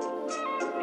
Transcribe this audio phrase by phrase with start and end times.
[0.00, 0.77] Música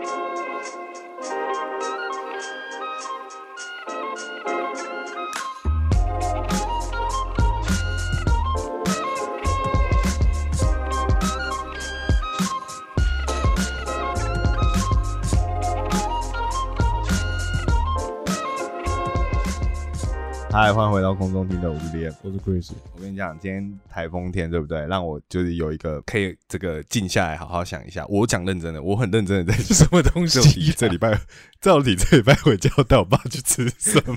[20.66, 22.12] 嗨，欢迎回到空中听的我是 Liam。
[22.24, 24.84] 我是 Chris，我跟你讲，今天台风天，对不对？
[24.88, 28.04] 让我就是有一个可以这个静下来好好想一下。
[28.10, 31.16] 我讲认真的，我很认真的在什么东这西、 这礼拜，
[31.62, 34.16] 到底这礼拜回家要带我爸去吃什么？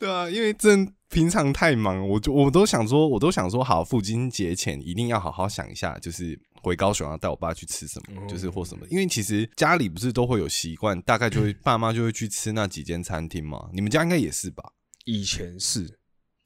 [0.00, 8.86] 对啊，因为真平常太忙，我就我都想说，我都想说，好，父亲节前一定要好好想一下，就是回高雄要带我爸去吃什么，就是或什么。
[8.88, 13.68] 因为其实家里不是都会有习惯，大概就会爸妈就会去吃那几间餐厅嘛。
[13.74, 14.72] 你们家应该也是吧？
[15.04, 15.82] 以前是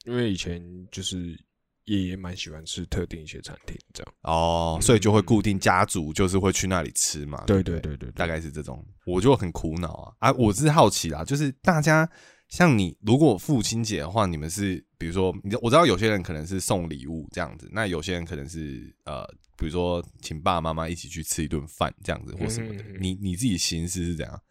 [0.05, 1.37] 因为以前就是
[1.85, 4.13] 爷爷蛮喜欢吃特定一些餐厅这样。
[4.23, 7.41] 哦，所以就会固定家族就是会去那里吃嘛。
[7.47, 10.33] 对对对对大概是这种，我就很苦恼啊啊！
[10.33, 12.09] 我是好奇啦，就是大家
[12.49, 19.25] 像你，如果父亲节的话，你们是比如说，你知我知道有些人可能是送礼物这样子，那有些人可能是呃，
[19.57, 22.83] 比如说请爸爸妈妈一起去吃一顿饭这样子或什么的。
[22.99, 24.41] 你你自己形式是怎样？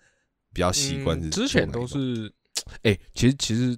[0.53, 2.33] 比较习惯是、嗯之前都是，
[2.83, 3.77] 哎、其实其实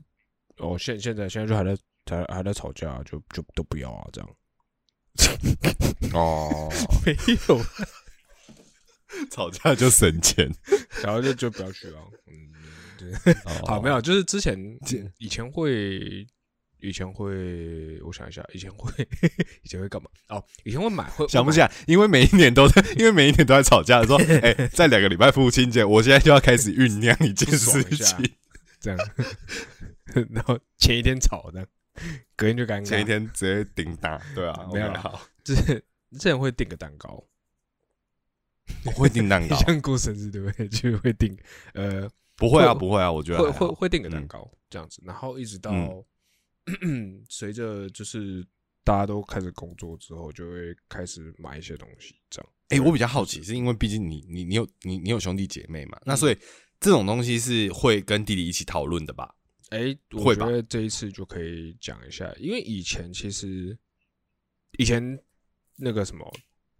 [0.58, 4.30] 哦，现现在现在就还在还还在吵架，就就都不要啊这样。
[6.12, 6.69] 哦，
[7.06, 7.17] 没
[7.48, 7.61] 有，
[9.33, 10.51] 吵架就省钱。
[11.03, 12.03] 然后就就不要去啊。
[12.27, 12.45] 嗯，
[12.98, 13.34] 对。
[13.64, 14.58] 好，没有有，就是之前
[15.19, 16.27] 以前会，
[16.78, 18.92] 以前会，我想一下，以前会，
[19.62, 20.08] 以前会干嘛？
[20.28, 28.30] 哦，以前会买，会想不起来，因为每一年都在，因为每一年都在吵架的时候，哎、在两个礼拜父亲节，我现在就要开始酝酿一件事情。
[28.78, 28.98] 这样，
[30.30, 31.67] 然后前一天吵这样，
[32.36, 32.84] 隔天就尴尬。
[32.84, 37.24] 前一天直接顶打，对啊，没有好，就是之前会订个蛋糕，
[38.84, 40.69] 我会订蛋 糕，像过生日对不对？
[40.69, 41.36] 就会订
[41.72, 45.73] 呃，不会啊，不会啊，我觉得会会会订个蛋嗯糕这样子，然后一直到
[46.83, 48.47] 嗯 随着就是
[48.85, 52.52] 大家都开始工作之后，就会开始买一些东西这样。
[52.69, 56.39] 哎、我比较好奇，是因为毕竟你你你有你你有兄弟姐妹嘛，那嗯所以
[56.80, 59.35] 这种东西是会跟弟弟一起讨论的吧？
[59.70, 63.77] 哎，我会吧觉得这一次就可以讲一下，因为以前其实
[64.79, 65.18] 以前
[65.77, 66.29] 那个什么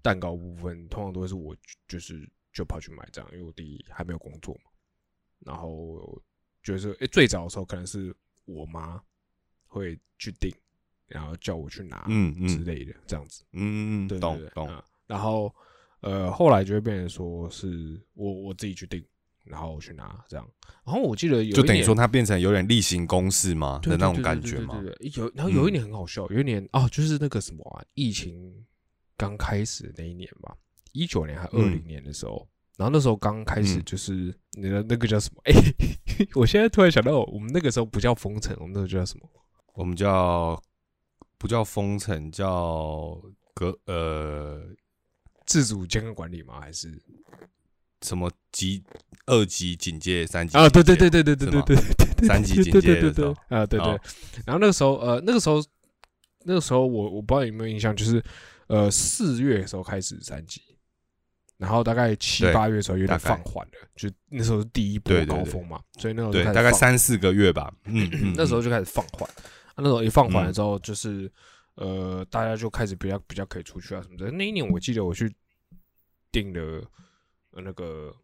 [0.03, 1.57] 蛋糕部分，通常都是我
[1.89, 4.71] 就是就跑去买这样，因为我弟还没有工作嘛。
[5.41, 6.21] 然后
[6.63, 8.15] 就是哎，最早的时候可能是
[8.45, 9.01] 我妈
[9.67, 10.53] 会去订，
[11.07, 13.45] 然后叫我去拿，嗯嗯之类的这样子。
[13.53, 14.19] 嗯，懂
[14.55, 15.55] 懂，嗯然后
[16.01, 19.05] 呃，后来就会变成说是我我自己去订，
[19.45, 20.49] 然后我去拿这样。
[20.85, 24.81] 然后我记得有就等于说它变成有点例行公事嘛的那种感觉嘛。
[24.81, 28.65] 对对对有，然后有一年很好笑，有一年哦，就是那个什么啊，疫情
[29.17, 30.57] 刚开始的那一年吧，
[30.93, 35.41] 一九年还二嗯零年的时候，然后那时候刚开始嗯就是你的那个叫什么？
[35.45, 35.53] 哎、
[36.37, 39.29] 我现在突然想到，我们那个时候不叫封城，我们那个叫什么？
[39.75, 40.63] 我们叫
[41.39, 43.21] 不叫封城，叫
[43.55, 44.63] 隔呃
[45.47, 46.61] 自主健康管理吗？
[46.61, 47.03] 还是
[48.03, 48.83] 什么级
[49.27, 50.69] 二级警戒、三级啊？
[50.69, 54.01] 对对对对对对对对对对，三级警对对对对戒的时候啊，对对哦。
[54.45, 55.63] 然后那个时候呃，那个时候
[56.45, 58.23] 那个时候我我不知道有没有印象，就是
[58.69, 60.61] 呃四月的时候开始三级，
[61.59, 67.73] 然后大概七八月的时候有点放缓了，就那时候是第一波高峰嘛，所以那时候大概三四个月吧。
[67.85, 69.29] 嗯 嗯，那时候就开始放缓。
[69.31, 71.31] 啊、那时候一放缓了嗯之后，就是、
[71.75, 74.31] 呃，大家就开始比较比较可以出去啊什么的。
[74.31, 75.35] 那一年我记得我去
[76.31, 76.83] 订了
[77.53, 78.15] 呃那个，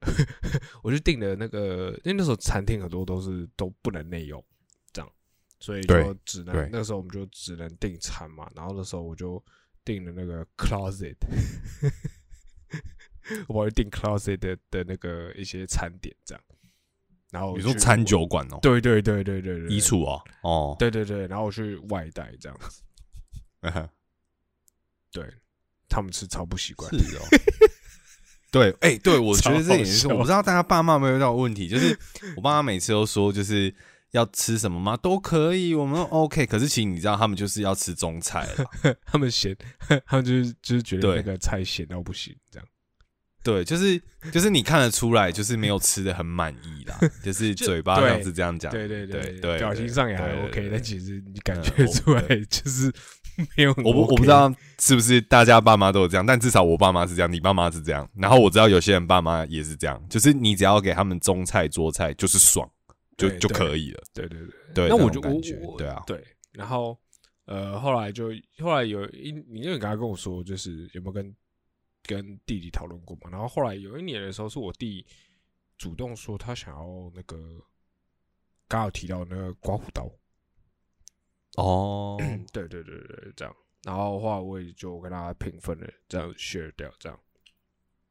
[0.82, 4.42] 我去订了那个，因为那时候餐厅很多都是都不能内用，
[4.92, 5.12] 这样，
[5.60, 8.50] 所以就只能那时候我们就只能订餐嘛。
[8.54, 9.42] 然后那时候我就
[9.84, 11.16] 订了那个 closet。
[13.48, 16.44] 我会订 closet 的的那个一些餐点，这样，
[17.30, 22.82] 然后去你说餐酒馆哦，对对对对对对，衣橱哦，哦，对对对，然后我去外带这样子，
[23.62, 23.88] 是
[25.10, 25.26] 对
[25.88, 27.22] 他们吃超不习惯，哦。
[28.50, 31.98] 对，哎、对，我觉得这也是，我不知道大家爸妈有没有遇到问题，就是
[32.36, 33.74] 我爸妈每次都说，就是
[34.10, 34.94] 要吃什么吗？
[34.94, 36.44] 都可以，我们都 OK。
[36.44, 38.94] 可是其实你知道，他们就是要吃中菜了。
[39.06, 39.56] 他们咸，
[40.04, 42.68] 他们就是就是觉得那个菜咸到不行，这样。
[43.42, 44.00] 对，就是
[44.32, 48.70] 就是你看得出来，就是没有吃的很满意啦， 就是嘴巴上是这样讲。
[48.70, 52.92] 对对对对，表情上也还 OK，但其实你感嗯觉出来就是
[53.56, 53.70] 没有。
[53.84, 62.70] 我不我不知道是不是大家爸妈都有这样，但至少我爸妈是这样，你爸妈是这样，然后我知道有些人爸妈也是这样，就是你只要给他们中菜桌菜，就是爽，
[63.16, 64.02] 就就可以了。
[64.14, 64.38] 对对
[64.74, 66.22] 对，那我就感觉对啊，对，
[66.52, 66.96] 然后
[67.46, 68.30] 呃后来就
[68.60, 71.34] 后来有一，你因为你刚刚跟我说，就是有没有跟
[72.04, 73.30] 跟弟弟讨论过嘛。
[73.30, 75.04] 然后后来有一年的时候，是我弟
[75.76, 77.60] 主动说他想要那个，
[78.68, 80.10] 刚好提到那个刮胡刀。
[81.56, 82.16] 哦，
[82.52, 83.54] 对对对对，这样。
[83.84, 87.18] 然后的话我也就跟他平分了，这样 share 掉，这样。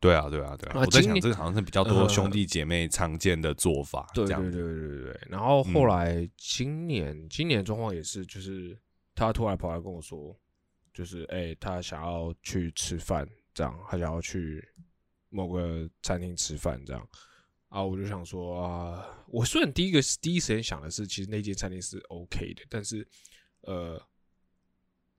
[0.02, 0.80] 对啊，对啊，对啊。
[0.80, 5.22] 啊我在想这个好像是比较多呃兄弟姐妹常见的做法，对对对对对。
[5.30, 8.78] 然后后来今年、今年状况也是，就是
[9.16, 10.36] 他突然跑来跟我说，
[10.94, 14.64] 就是哎、他想要去吃饭，这样，他想要去
[15.30, 17.10] 某个餐厅吃饭，这样。
[17.70, 23.08] 啊，我就想说啊，我虽然第一个第一时间想的是，其实那间餐厅是 OK 的，但是
[23.62, 23.98] 呃，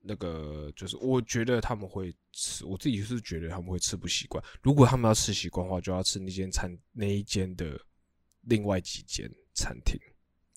[0.00, 4.44] 那个就是我觉得他们会吃，我自己是觉得他们会吃不习惯。
[4.60, 7.80] 如果他们要吃习惯的话，就要吃那间餐那一间的
[8.42, 9.98] 另外几间餐厅。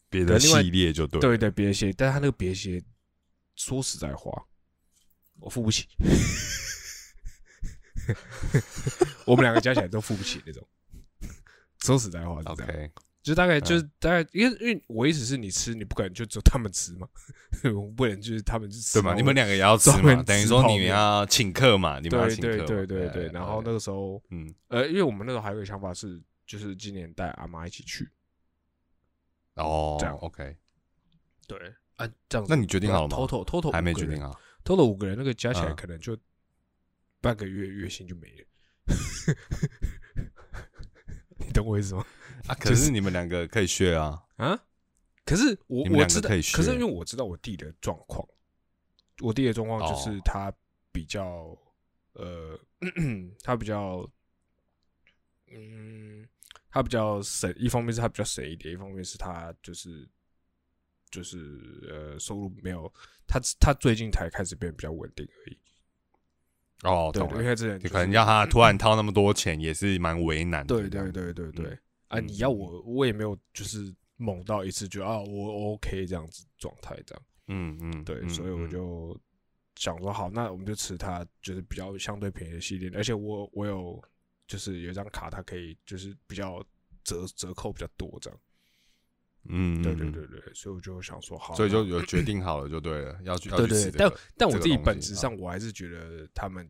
[0.10, 1.22] 别的系列就对。
[1.22, 2.84] 对对，别的系列，但是他那个别的系列，
[3.56, 4.46] 说实在话，
[5.40, 5.88] 我付不起。
[9.26, 10.66] 我们两个加起来都付不起那种。
[11.80, 12.72] 说实在话是这样。
[12.72, 12.92] ，OK，
[13.22, 17.08] 就大概嗯就是大概，因为因为我意思是你吃，你不可能就只有他们吃嘛，
[17.76, 19.14] 我不能就是他们是吃对嘛？
[19.16, 22.66] 你们两个也要吃嘛， 等于说你们要请客嘛，你们要请客对。
[22.66, 28.10] 对对对，对然后那个时候，嗯，呃，因为我们那时候还有一个想法是，就是今年带阿妈一起去，
[29.56, 30.56] 哦，这样 OK，
[31.48, 31.58] 对
[31.98, 32.50] 啊，这样子。
[32.50, 34.40] 那你决定好了吗？total total 还没决定好。
[34.64, 36.18] ，total 五个人那个加起来嗯可能就
[37.26, 38.46] 半个月月薪就没了。
[41.40, 42.06] 你懂我意思吗？
[42.46, 44.24] 啊，可是你们两个可以 share 啊。
[44.36, 44.64] 啊？
[45.26, 48.24] 可是我我知道，可是因为我知道我弟的状况，
[49.24, 50.54] 我弟的状况就是哦他
[50.92, 51.58] 比较、
[52.14, 52.60] 呃，
[53.42, 54.08] 他比较
[55.48, 56.30] 嗯，
[56.70, 60.08] 他比较省，一方面是他比较省一点，一方面是他就是
[61.10, 61.40] 就是
[61.90, 62.94] 呃收入没有
[63.26, 65.58] 他他最近才开始变得比较稳定而已。
[66.84, 67.48] 哦，对对，因。
[67.48, 70.76] 为之前、你可能要他突然掏那么多钱，也是蛮为难的。
[70.76, 71.80] 对对对对对、嗯
[72.10, 72.20] 啊！
[72.20, 77.24] 嗯你要我，我也没有就是猛到一次觉得啊，我 OK 这样子状态这样。
[77.48, 79.20] 嗯嗯，对，嗯所以我嗯就
[79.76, 84.04] 想说，好，那我们就吃它就是比较相对便宜的系列，而且我我有
[84.48, 86.64] 就是有一张卡，它可以就是比较
[87.04, 88.40] 折折扣比较多这样。
[89.48, 93.92] 嗯，对对对对，所以我就想说，好，所以就有决定好了，就对了，要去要对对。
[93.92, 96.70] 但但我自己本质上我还是觉得他们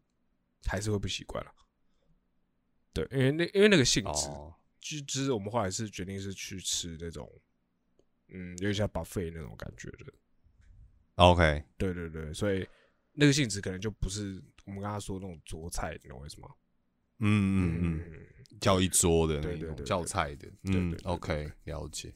[0.66, 1.52] 还是会不习惯了。
[2.94, 7.30] 对，因为那因为那个性质，哦，就就是我们后来是决定是去吃那种，
[8.30, 10.14] 嗯，有点像 buffet 那种感觉的。
[11.16, 12.68] OK，对对对，所以
[13.14, 16.50] 那个性质可能就不是我们刚刚说的那种桌菜，你懂我意思吗？
[17.20, 18.02] 嗯嗯嗯，
[18.60, 22.14] 叫一桌的那种叫菜的，对嗯，OK，了解。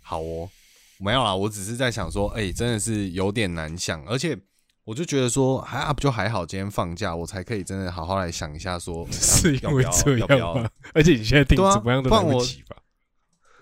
[0.00, 0.50] 好哦，
[0.98, 4.38] 没有啦，我只是在想说，哎，真的是有点难想，而且
[4.84, 10.70] 我就觉得说，还啊不就还好，今天放假，我才可以真的好好来想一下说， 是因为这要不要样吗？
[10.92, 12.76] 而且你现在订对啊怎么样都来不然我不及吧？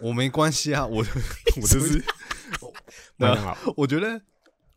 [0.00, 1.04] 我没关系啊，我
[1.60, 2.02] 我就是，
[3.16, 4.20] 那很好，我觉得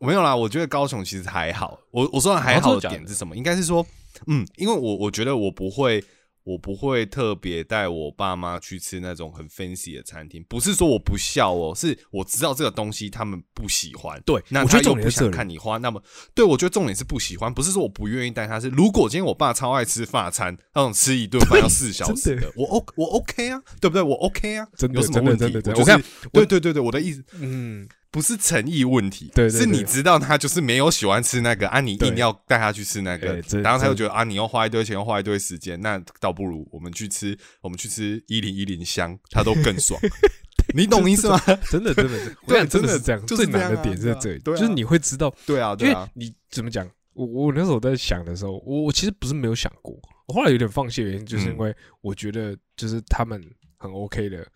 [0.08, 1.80] 没有啦，我觉得高雄其实还好。
[1.92, 3.36] 我我说的还好的点是什么？
[3.36, 3.86] 应该是说，
[4.28, 6.04] 嗯，因为我我觉得我不会，
[6.44, 10.44] 我不会特别带我爸妈去吃那种很 fancy 的餐厅。
[10.50, 14.22] 不是说我不孝哦，是我知道这个东西他们不喜欢。
[14.26, 16.02] 对那我觉得他又不想看你花那么，
[16.36, 18.68] 对我觉得重点是不喜欢，不是说我不愿意带他是。
[18.70, 24.01] 如果今天我爸超爱吃法餐，那种吃一顿饭要四小时 真的的，我 O 我 OK 啊，对不对？
[24.01, 25.46] 我 OK 啊，真的有什么问题？
[25.46, 40.00] 真的真的真的我看对对对对，我的意思嗯，不是诚意问题，是你知道他就是没有喜欢吃那个啊，你对硬要带他去吃那个然后他就觉得啊，你又花一堆钱，又花一堆时间，那倒不如我们去吃，我们去吃一零一零香，他都更爽。
[40.75, 41.41] 你懂意思吗？
[41.72, 46.88] 真的真的，对真的 是这样，就是最难的点是在这里，就是你会知道，对啊，因为对啊，你怎么讲？
[47.13, 53.43] 我我那时候在想的时候，我我其实不是没有想过，我后来有点放弃原因，就是因嗯为我觉得就是他们
[53.77, 54.48] 很 OK 的，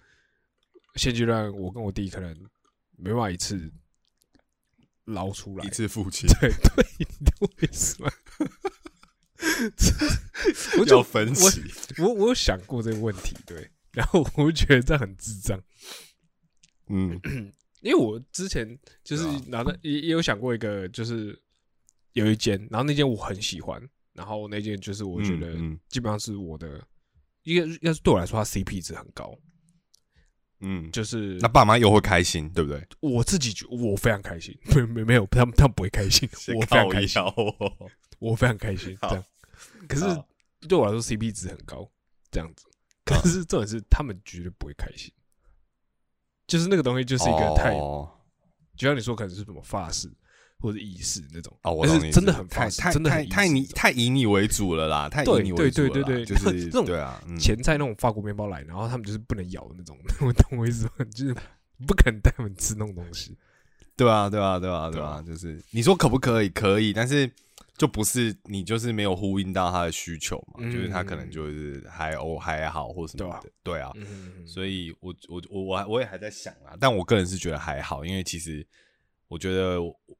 [0.95, 2.35] 现阶段我跟我弟可能
[2.97, 3.71] 没办法一次
[5.05, 5.65] 捞出来。
[5.65, 8.11] 一，次付清对对，你懂我意思吗？
[10.73, 11.63] 我要就分歧，
[11.99, 15.63] 我我有想过这个问题，对，然后我就觉得这很智障，
[16.87, 17.19] 嗯。
[17.81, 18.67] 因为我之前
[19.03, 21.39] 就是拿到也也有想过一个，就是
[22.13, 23.79] 有一间，然后那间我很喜欢，
[24.13, 25.79] 然后那间就是我觉得嗯。
[25.87, 26.83] 基本上是我的，
[27.43, 29.37] 一个要是对我来说，它 CP 值很高，
[30.59, 32.83] 嗯，就是那爸妈又会开心，对不对？
[32.99, 37.21] 我自己觉我非常开心， 没没没有他们他们不会开心，我非常开心，
[38.19, 39.09] 我非常开心，好。
[39.09, 39.25] 这样，
[39.87, 40.03] 可是
[40.67, 41.89] 对我来说 CP 值很高，
[42.31, 42.65] 这样子，
[43.05, 45.11] 可是重点是他们绝对不会开心。
[46.47, 48.09] 就是那个东西，就是一个太哦。
[48.75, 50.09] 就像你说，可能是什么法式，
[50.59, 51.55] 或者意识那种。
[51.63, 61.05] 哦，我是真的很太太真的太太你太以你为主了啦，太以对你为主了啦，对对对对就是这种对啊，嗯前菜那种法国面包来，然后他们就是不能咬的那种， 我懂我意思吗？
[61.13, 61.33] 就是
[61.85, 63.37] 不可能带他们吃那种东西。
[63.95, 66.49] 对啊，对啊，对啊，对对啊啊，就是你说可不可以？
[66.49, 67.29] 可以，但是
[67.77, 78.65] 就不是你就是没有呼应到他的需求嘛，嗯就是他可能就是还哦还好或什么的，对啊，嗯，所以我我我我我也还在想啊，但我个人是觉得还好，因为其实
[79.27, 79.77] 我觉得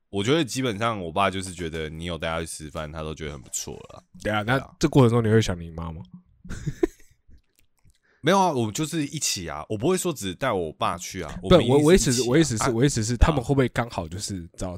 [0.09, 4.03] 我觉得基本上我爸就是觉得你有带他去吃饭，他都觉得很不错了啊。
[4.21, 6.01] 对啊，那这过程中你会想你妈吗？
[8.21, 11.33] 没有啊，我就是一起啊，我不会说只带我爸去啊。
[11.41, 14.77] 不我我意思是，我意思是，啊我意思是，他们会不会刚好就是找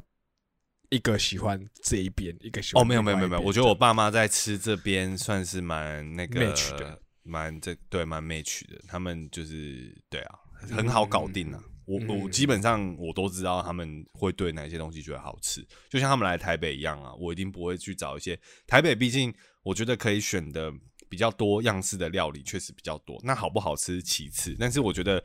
[0.90, 10.38] 一个喜欢这一边，一个喜欢哦，没有没有没有没有，我觉得我爸爸妈在吃这边算是蛮那个 Match 的蛮这对蛮 match 的，他们就是对啊，
[10.70, 11.60] 很好搞定啊。
[11.90, 20.72] 我我嗯基本上我都知道他们会对哪些东西觉得好吃，就像他们来台北一样啊，我一定不会去找一些台北，毕竟我觉得可以选的
[21.08, 25.22] 比较多样式的料理确实比较多，那好不好吃其次，但是我觉得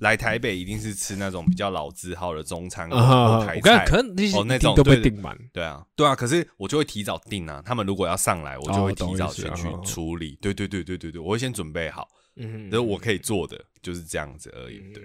[0.00, 3.84] 来台北一定是吃那种比较老字号的中餐或啊，台菜。
[3.86, 7.62] 可能那些哦那种都被订满，对啊，对啊，可是我就会提早订啊。
[7.64, 10.36] 他们如果要上来，我就会提早先去处理。
[10.42, 14.78] 对对对对对对，我会先准备好，嗯然后我可以做的就是这样子而已。
[14.92, 15.02] 对，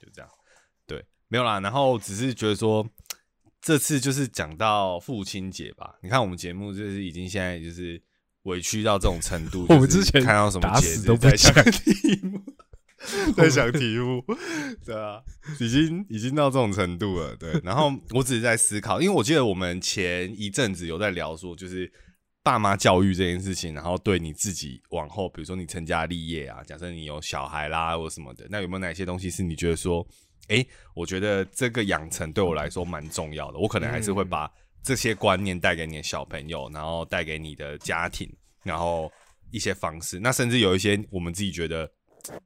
[0.00, 0.28] 就这样。
[0.90, 1.60] 对，没有啦。
[1.60, 2.84] 然后只是觉得说，
[3.62, 5.94] 这次就是讲到父亲节吧。
[6.02, 8.02] 你看我们节目就是已经现在就是
[8.42, 12.42] 委屈到这种程度， 我们之前看到什么打节日都不在想讲题 目，
[13.36, 14.24] 在想题目，
[14.84, 15.22] 对啊，
[15.60, 17.36] 已经已经到这种程度了。
[17.36, 21.90] 对，然后我只是在思考，因为我记得我们前一阵子有在聊说，就是
[22.42, 30.06] 爸妈教育这件事情，然后对你自己往后，比如说你成家立业啊，假设你有小孩啦或什么的，那有没有哪些东西是你觉得说，
[30.50, 34.50] 诶，我觉得这个养成对我来说蛮重要的，我可能还是会把
[34.82, 38.30] 这些观念带给你的小朋友，然后带给你的家庭，
[38.62, 39.10] 然后
[39.50, 41.90] 一些方式，那甚至有一些我们自己觉得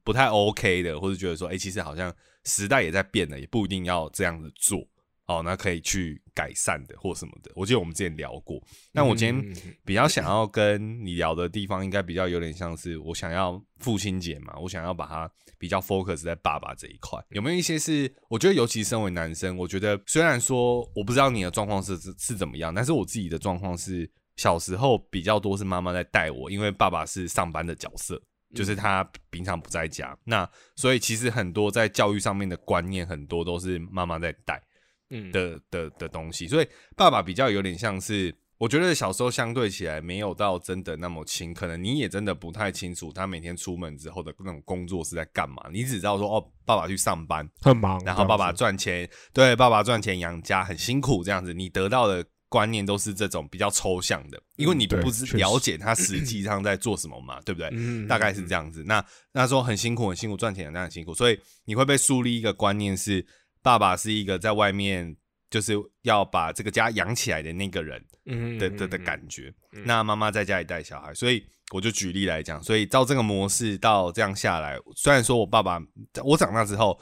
[0.03, 2.13] 不太 OK 的，或者觉得说，诶，其实好像
[2.45, 4.79] 时代也在变了，也不一定要这样子做。
[5.27, 8.61] 哦，那可以去改善的或什么的，我记得我们之前聊过。
[8.91, 17.19] 那我今嗯天比较想要跟你聊的地方，应该比较有点像是我想要父亲节嘛，我想要把它比较 focus 在爸爸这一块。
[17.29, 28.21] 有没有一些是我觉得，尤其身为男生，我觉得虽然说我不知道你的状况是是是怎么样，但是我自己的状况是小时候比较多是妈妈在带我，因为爸爸是上班的角色。
[28.53, 34.63] 就是他平常不在家，那所以其实很多在教育上面的观念，很多都是妈妈在带。
[35.09, 35.31] 嗯。
[35.31, 57.69] 的的的东西，所以爸爸比较有点像是，我觉得小时候相对起来没有到真的那么亲，可能你也真的不太清楚他每天出门之后的那种工作是在干嘛，你只知道说哦，爸爸去上班，很忙，然后爸爸赚钱，对，爸爸赚钱养家很辛苦这样子，你得到的观念都是这种比较抽象的，因为你不知了解他实际上在做什么嘛，对不对？
[57.73, 58.07] 嗯？
[58.07, 58.83] 大概是这样子。
[58.85, 63.25] 那那时候很辛苦，很辛苦，赚钱那很辛苦，所以你会被树立一个观念是，
[63.65, 65.17] 爸爸是一个在外面
[65.49, 69.51] 就是要把这个家养起来的那个人嗯的的的感觉。
[69.71, 71.43] 那妈妈在家里带小孩，所以
[71.73, 75.81] 我就举例来讲，所以照这个模式到这样下来，虽然说我爸爸
[76.23, 77.01] 我长大之后，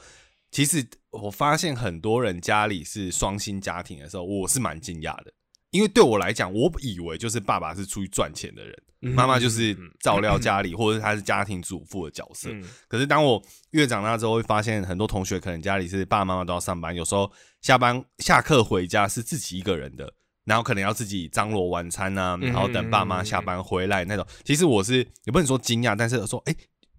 [0.50, 5.34] 其实我发现很多人家里是双薪家庭的时候，我是蛮惊讶的。
[5.74, 12.48] 因为对我来讲，我以为就是爸爸是出去赚钱的人，嗯妈妈就是照料家里，或者是她是家庭主妇的角色。
[12.52, 17.28] 嗯可是当我越长大之后，会发现很多同学可能家里是爸爸妈妈都要上班，有时候
[17.60, 20.14] 下班下课回家是自己一个人的，
[20.44, 24.24] 然后可能要自己张罗晚餐啊，嗯然后等爸妈下班回来那种。
[24.44, 26.54] 其实我是也不能说惊讶，但是说哎、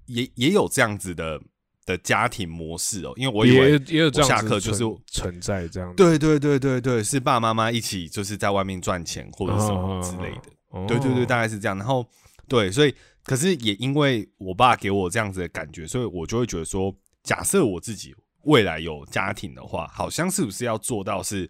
[0.08, 1.40] 也也有这样子的
[1.86, 10.50] 的家庭模式哦，因为我以为也有这样下课就是存存在这样，对对对对对，是爸爸妈妈一起就是在外面赚钱或者什么之类的。
[10.70, 11.78] 哦对对对，大概是这样。
[11.78, 12.06] 然后
[12.50, 21.50] 对，所以可是也因为我爸给我这样子的感觉，所以我就会觉得说，假设我自己未来有家庭的话，好像是不是要做到是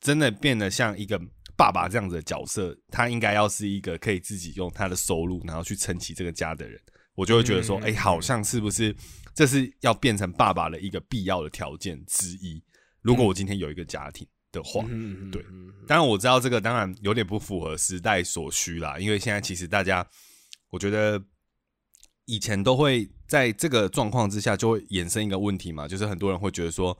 [0.00, 1.20] 真的变得像一个
[1.56, 6.80] 爸爸这样子的角色，他应该要是一个可以自己用他的收入，然后去撑起这个家的人。
[7.20, 7.82] 我就会觉得说，嗯。
[7.84, 8.96] 哎、好像是不是
[9.34, 12.62] 这是要变成爸爸的一个必要的条件之一？
[13.02, 15.44] 如果我今天有一个家庭的话，嗯对
[15.86, 20.06] 当然我知道这个当然有点不符合时代所需啦，因为现在其实大家，
[20.70, 21.22] 我觉得
[22.24, 26.96] 以前都会在这个状况之下就会衍生一个问题嘛，就是很多人会觉得说，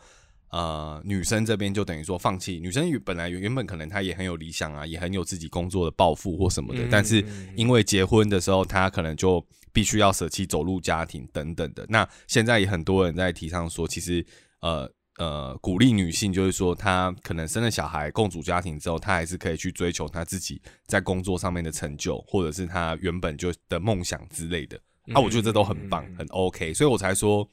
[0.50, 7.24] 呃，女生这边就等于说放弃，女生原本来原本可能她也很有理想啊，也很有自己工作的抱负或什么的，嗯但是
[7.56, 11.86] 因为结婚的时候，她可能就必须要舍弃走入家庭等等的。
[11.88, 14.24] 那现在也很多人在提倡说，其实
[14.60, 14.90] 呃。
[15.18, 24.80] 呃鼓励女性，就是说她可能生了小孩，共组家庭之后，她还是可以去追求她自己在工作上面的成就，或者是她原本就的梦想之类的。
[25.12, 27.46] 啊，我觉得这都很棒，很 OK，所以我才说，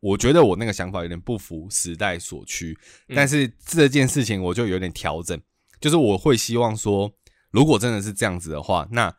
[0.00, 2.78] 我觉得我那个想法有点不符时代所趋，
[3.14, 5.40] 但是这件事情我就有点调整，
[5.80, 7.12] 就是我会希望说，
[7.50, 9.14] 如果真的是这样子的话，那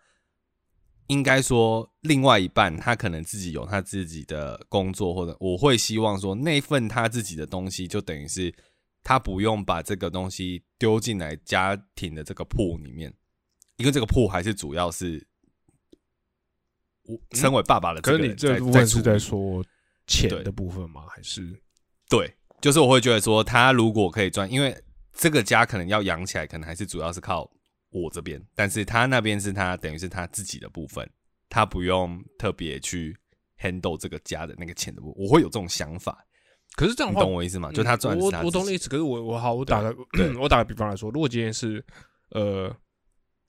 [1.08, 8.54] 应该说另外一半他可能自己有他自己的工作，或者我会希望说那份他自己的东西，就等于是
[9.04, 13.14] 他不用把这个东西丢进来家庭的这个铺里面，
[13.78, 15.28] 因为这个铺还是主要是
[17.04, 17.20] 我。
[17.32, 19.64] 身为爸爸的，可是你这部分是在说
[20.10, 21.06] 钱的部分吗？
[21.08, 21.58] 还是
[22.10, 24.76] 对，就是我会觉得说，他如果可以赚，因为
[25.14, 27.50] 这个家可能要养起来，可能还是主要是靠
[27.92, 31.10] 我这边，但是他那边是他等于是他自己的部分，
[31.48, 33.16] 他不用特别去
[33.60, 36.26] handle 这个家的那个钱的部分，我会有这种想法。
[36.76, 37.72] 可是这样，你懂我意思吗？
[37.72, 38.90] 就他赚，我我懂你意思。
[38.90, 39.96] 可是我我好，我打个
[40.42, 41.86] 我打个比方来说，如果今天是
[42.32, 42.76] 呃，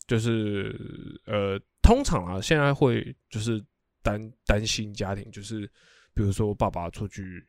[0.06, 1.60] 就是呃。
[1.82, 3.60] 通常啊，现在会就是
[4.00, 5.68] 担担心家庭，就是
[6.14, 7.46] 比如说爸爸出去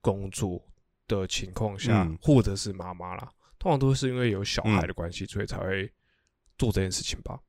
[0.00, 0.62] 工作
[1.06, 5.92] 的情况下，或者是妈妈啦，通常都是因为有小孩的关系，所以才会
[6.58, 7.40] 做这件事情吧？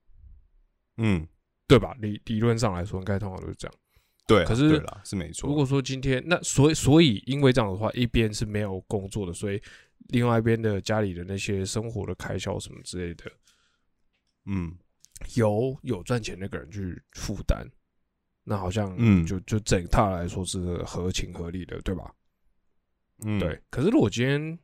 [0.98, 1.28] 嗯，
[1.68, 1.96] 对吧？
[2.00, 3.76] 理理论上来说，应该通常都是这样。
[4.26, 5.50] 对，可是对是没错。
[5.50, 9.62] 如果说今天那所以所以因为这样的话，一边是没有工作的，所以
[10.10, 13.32] 另外一边的家里的那些生活的开销什么之类的，
[14.46, 14.78] 嗯。
[15.36, 17.66] 由有赚钱那个人去负担，
[18.44, 22.14] 那好像嗯，就就整套来说是合情合理的，对吧？
[23.24, 23.62] 嗯，对。
[23.70, 24.60] 可是如果今天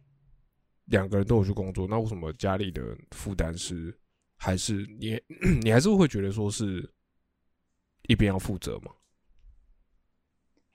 [0.85, 3.97] 两个人都有去工作，那为什么家里的负担是
[4.35, 5.19] 还是你
[5.63, 6.89] 你还是会觉得说是
[8.07, 8.91] 一边要负责吗？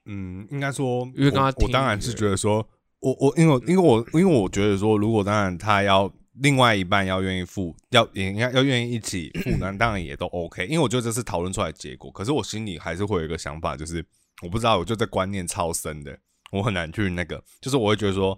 [0.06, 2.66] 嗯，应该说，因为刚刚我当然是觉得说，
[3.00, 6.12] 我我因为因为我因为我觉得说，如果当然他要。
[6.40, 10.66] 另外一半要愿意付，要也应该要愿意一起付，那， 当然也都 OK。
[10.66, 12.10] 因为我觉得这是讨论出来的结果。
[12.10, 14.04] 可是我心里还是会有一个想法，就是
[14.42, 16.18] 我不知道，我就这观念超深的，
[16.50, 18.36] 我很难去那个，就是我会觉得说，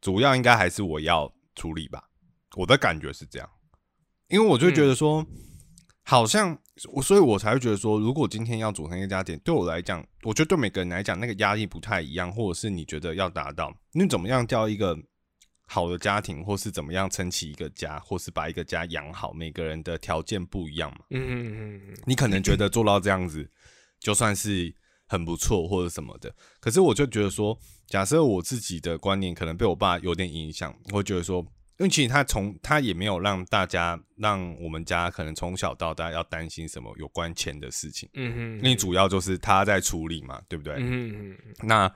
[0.00, 2.02] 主要应该还是我要处理吧。
[2.56, 3.48] 我的感觉是这样，
[4.28, 5.24] 因为我就觉得说，
[6.02, 6.58] 好像
[6.92, 14.98] 我，所以我才会觉得说，如果今天要组成一个家店，对我来讲，我觉得对每个人来讲，那个压力不太一样，或者是你觉得要达到，你怎么样叫一个？
[15.72, 21.04] 好的家庭，或是怎么样撑起一个家，或是把一个家养好，每个人的条件不一样嘛。
[21.10, 23.48] 嗯嗯嗯你可能觉得做到这样子，
[24.00, 24.74] 就算是
[25.06, 26.34] 很不错或者什么的。
[26.58, 27.56] 可是我就觉得说，
[27.86, 31.38] 假设我自己的观念可能被我爸有点影响，会觉得说，
[31.78, 38.08] 因为其实他从他也没有让大家让我们家可能从小到大要担心什么有关钱的事情。
[38.14, 38.56] 嗯哼。
[38.56, 40.74] 因为主要就是他在处理嘛，对不对？
[40.78, 41.38] 嗯嗯。
[41.62, 41.94] 那。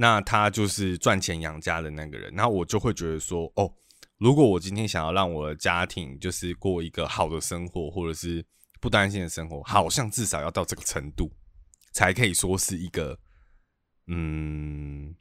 [0.00, 3.70] 那他就是赚钱养家的那个人，那我就会觉得说，哦，
[4.16, 8.42] 如果我今天想要让我的家庭就是过一个好的生活，或者是
[8.80, 11.30] 不担心的生活，好像至少要到这个程度，
[11.92, 13.18] 才可以说是一个，
[14.06, 15.14] 嗯，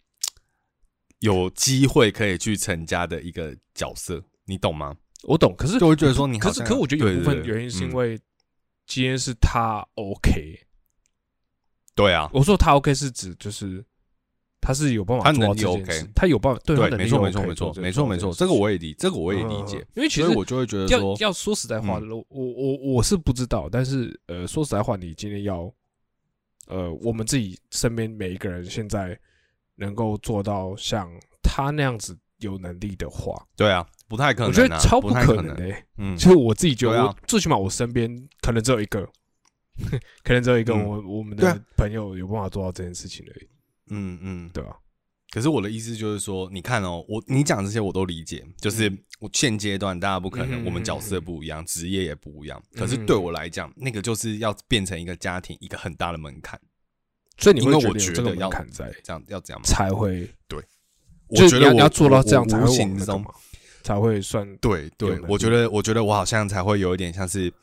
[1.17, 4.95] 有机会可以去成家的一个角色，你懂吗？
[5.23, 8.17] 我懂，可是就会觉得说，你可是，可是我觉得有部分原因是因为
[8.87, 10.67] 今天是他 OK，
[11.95, 13.85] 对啊，我说他 OK 是指就是。
[14.61, 25.71] 他是有办法做到这件事，他有办法，对，没错，没错，没错，没错，没错，这个我也理，这个我也理解，因为其实我就会觉得说，要说实在话的，我我我是不知道，但是呃，说实在话，你今天要，
[26.67, 29.17] 呃，我们自己身边每一个人现在
[29.75, 31.09] 能够做到像
[31.41, 35.55] 他那样子有能力的话，对啊，不太可能，我觉得超不可能。
[35.55, 39.07] 的，嗯，就是我自己觉得，最起码我身边可能只有一个，
[40.23, 43.47] 可能只有一个我我们的朋友有办法做到这件事情而已。
[43.89, 44.75] 嗯嗯，对啊？
[45.31, 52.59] 可是我的意思就是说，你看哦，我你讲这些我都理解，就是我现阶段大家不可能，我们角色不一样，职业也不一样。
[52.75, 56.59] 可是对我来讲，那个就是要变成一个家庭一个很大的门槛。
[57.37, 60.59] 所以你会觉得这个要砍在这样要这样才会对？
[61.27, 63.31] 我觉得要做到这样才会知道吗？
[63.83, 65.19] 才会算对对。
[65.27, 67.53] 我觉得我觉得我好像才会有一点像是。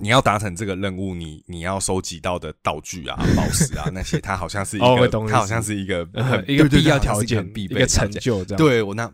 [0.00, 6.06] 你要达成这个任务，你你要收集到的道具啊、宝石啊那些，它好像是一个，它好像是一个
[6.46, 8.58] 一个必要条件、必备成就这样。
[8.58, 9.10] 对我那，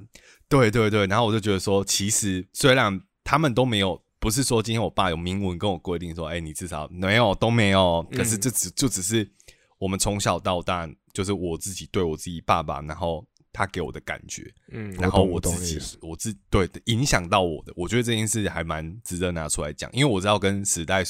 [0.49, 9.31] 对对对，然后我就觉得说，其实虽然他们都没有，不是说今天我爸有明文跟我规定说，哎，你至少没有都没有，可是这只就只是
[9.79, 13.25] 我们从小到大，就是我自己对我自己爸爸，然后。
[13.53, 21.03] 他给我的感觉，嗯，然后我自己，我自对影响到我的，我觉得这件事还蛮值得拿出来讲，因为我知道跟时代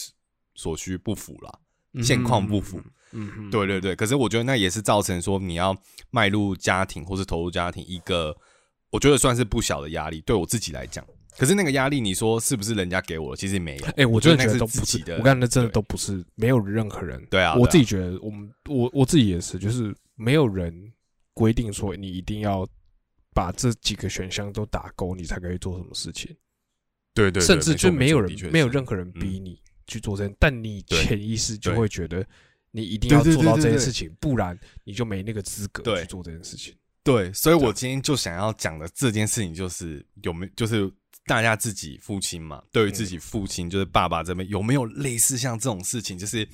[0.55, 1.59] 所需不符啦，
[2.03, 2.81] 现况不符。
[3.13, 5.77] 嗯，对对对，可是我觉得那也是造成说你要
[6.11, 8.35] 迈入家庭或是投入家庭一个，
[8.91, 10.23] 我觉得算是不小的压力。
[10.23, 11.05] 对我自己来讲，
[11.37, 13.37] 可是那个压力，你说是不是人家给我的？
[13.37, 13.87] 其实没有。
[13.99, 15.19] 哎、我真的觉得那是都不是自己的。
[15.19, 17.23] 我刚才那真的都不是，没有任何人。
[17.31, 20.75] 对啊，我自己觉得，我们我我自己也是，就是没有人
[21.35, 22.69] 规定说你一定要
[23.35, 26.37] 把这几个选项都打勾，你才可以做什么事情。
[27.15, 32.27] 对对，对甚至就没有人没有任何人逼你去做这件，但你潜意识就会觉得
[32.71, 36.75] 你一定要做到这件事情，不然你就没那个资格去做这件事情。
[37.05, 40.91] 对，所以我今天就想要讲的这件事情，就是有没有，就是
[41.27, 46.47] 大家自己父亲嘛，对于自己父亲，就是爸爸这边有没有类似像这种事情，就是，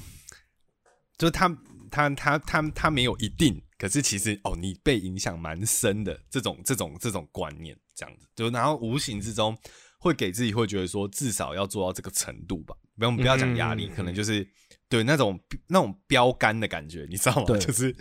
[1.19, 1.49] 就是他
[1.91, 9.57] 他他他他没有一定，可是其实哦，你被影响蛮深的这种这种这种观念，这样子，就然后无形之中
[9.99, 14.47] 会给自己会觉得说，至少要做到这个程度吧，不用不要讲压力，嗯可能就是
[14.89, 17.57] 对那种那种标杆的感觉，你知道吗？
[17.59, 17.95] 就是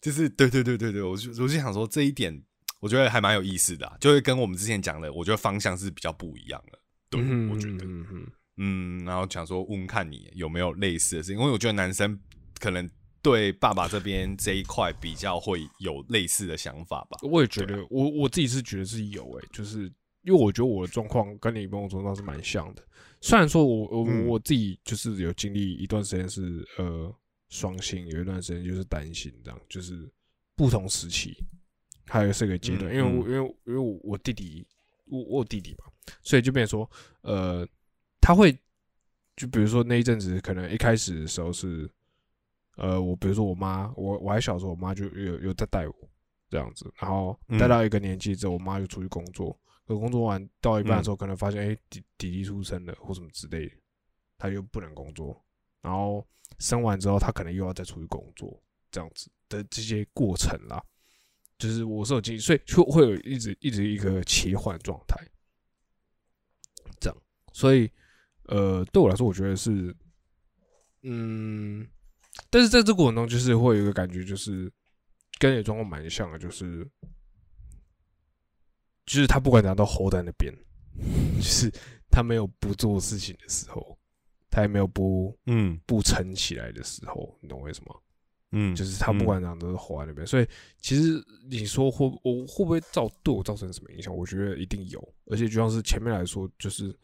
[0.00, 2.42] 就是对对对对对，我就我就想说这一点，
[2.80, 6.78] 我觉得还蛮有意思的、啊，就会跟我们之前讲的，我觉得方向是比较不一样的。
[7.10, 7.84] 对，嗯我觉得，
[8.58, 12.18] 嗯然后想说问问看你有没有类似的事情，因为我觉得男生
[12.58, 12.88] 可能
[13.26, 17.18] 对爸爸这边这一块比较会有类似的想法吧。
[17.22, 22.82] 我也觉对得，我我自己是觉得是有诶、就是因为我觉得我的状况跟你某种程度上是蛮像的。
[23.20, 27.12] 虽然说我我嗯我自己就是有经历一段时间是呃
[27.48, 30.08] 双性，有一段时间就是单性，这样就是
[30.54, 31.36] 不同时期，
[32.06, 32.92] 还有这个阶段。
[32.92, 34.64] 嗯因为我因为因为我我弟弟
[35.06, 35.86] 我我弟弟嘛，
[36.22, 36.88] 所以就变成说
[37.22, 37.66] 呃
[38.20, 38.56] 他会
[39.34, 41.90] 就比如说那一阵子可能一开始的时候是
[42.76, 45.94] 呃我比如说我妈我我还小时候，我妈就有有在带我。
[46.48, 49.50] 这样子，然后嗯带到一个年纪之后，我妈就出去工作，
[49.84, 53.74] 可工作完到一半的时候，可能发现哎、弟弟弟出生了或什么之类的，
[54.38, 55.44] 她又不能工作，
[55.82, 56.24] 然后
[56.60, 58.62] 生完之后，她可能又要再出去工作，
[58.92, 60.80] 这样子的这些过程啦，
[61.58, 65.16] 就是我是有经历，所以就会有一直一直一个切换状态，
[67.00, 67.90] 这样，所以
[68.44, 69.94] 呃，对我来说，我觉得是，
[71.02, 71.84] 嗯，
[72.50, 74.70] 但是在这过程中，就是会有一个感觉，就是
[75.38, 76.86] 跟你的状况蛮像的，就是
[79.04, 80.52] 就是他不管怎样都 hold 在那边，
[81.36, 81.70] 就是
[82.10, 83.98] 他没有不做事情的时候，
[84.50, 87.94] 他也没有不嗯不撑起来的时候，你懂我意思吗？
[88.52, 90.48] 嗯，就是他不管怎样都是 hold 在那边，所以
[90.80, 94.16] 其实你说会我会不会造对我造成什么影响？
[94.16, 96.96] 我觉得一定有，而且就像是前面来说，就是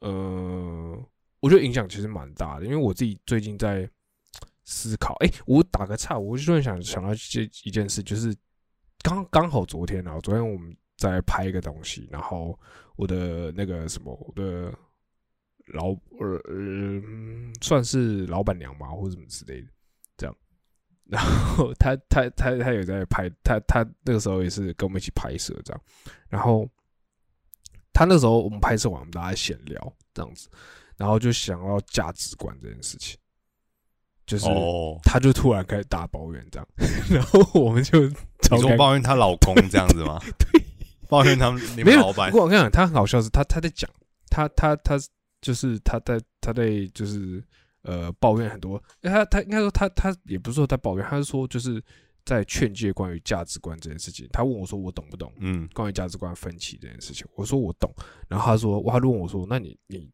[0.00, 1.08] 呃，
[1.40, 3.88] 我觉得影响其实蛮大的，因为我自己最近在
[4.64, 8.34] 思考，哎、我打个岔，我就突然想想到这一件事，就是
[9.02, 12.58] 刚刚好昨天啊，昨天我们在拍一个东西，然后
[12.96, 14.72] 我的那个什么，我的
[15.74, 15.88] 老
[16.20, 17.02] 呃呃，
[17.60, 19.68] 算是老板娘嘛，或者什么之类的，
[20.16, 20.36] 这样。
[21.06, 25.82] 然后他他他他有在拍，他他那个时候也是跟我们一起拍摄这样。
[26.28, 26.68] 然后
[27.92, 30.48] 他那时候我们拍摄完，我们大家闲聊这样子，
[30.96, 33.18] 然后就想要价值观这件事情，
[34.26, 36.68] 就是哦，他就突然开始大抱怨这样，
[37.10, 40.18] 然后我们就你说抱怨她老公这样子吗？
[40.38, 40.62] 对，
[41.08, 43.90] 抱怨他们你们老板不过我跟你讲，他很好笑是，他他在讲，
[44.30, 44.98] 他他他
[45.40, 47.42] 就是他在他在就是
[47.82, 51.82] 呃抱怨很多，他他应该说他他也不是说在抱怨，他是说就是
[52.24, 54.28] 在劝诫关于价值观这件事情。
[54.32, 57.26] 他问我说我懂不懂嗯关于价值观分歧这件事情？
[57.34, 57.92] 我说我懂，
[58.28, 60.08] 然后他说他就问我说那你你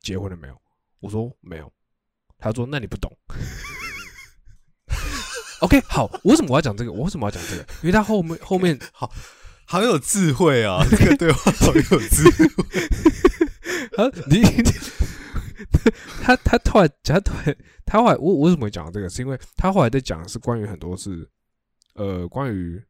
[0.00, 0.60] 结婚了没有？
[1.00, 1.72] 我说没有，
[2.44, 3.10] 他说那你不懂。
[5.60, 6.92] OK，好，我为什么我要讲这个？
[6.92, 7.62] 我为什么要讲这个？
[7.80, 9.10] 因为他后面后面好
[9.64, 12.46] 好有智慧啊，这个对话好有智慧。
[13.96, 14.42] 啊，你
[16.22, 19.08] 他他突然他突然他后来我我为什么会讲到这个？
[19.08, 21.26] 是因为他后来在讲的是关于很多是
[21.94, 22.84] 呃关于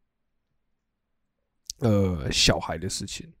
[1.79, 3.31] 呃小孩的事情，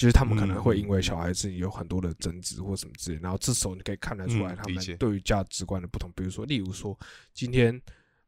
[0.00, 6.98] 就是他们可能会因为小孩子有很多的争执或什么之类，然后这时候你可以看得出来他们对于价值观的不同，比如说例如说
[7.34, 7.78] 今天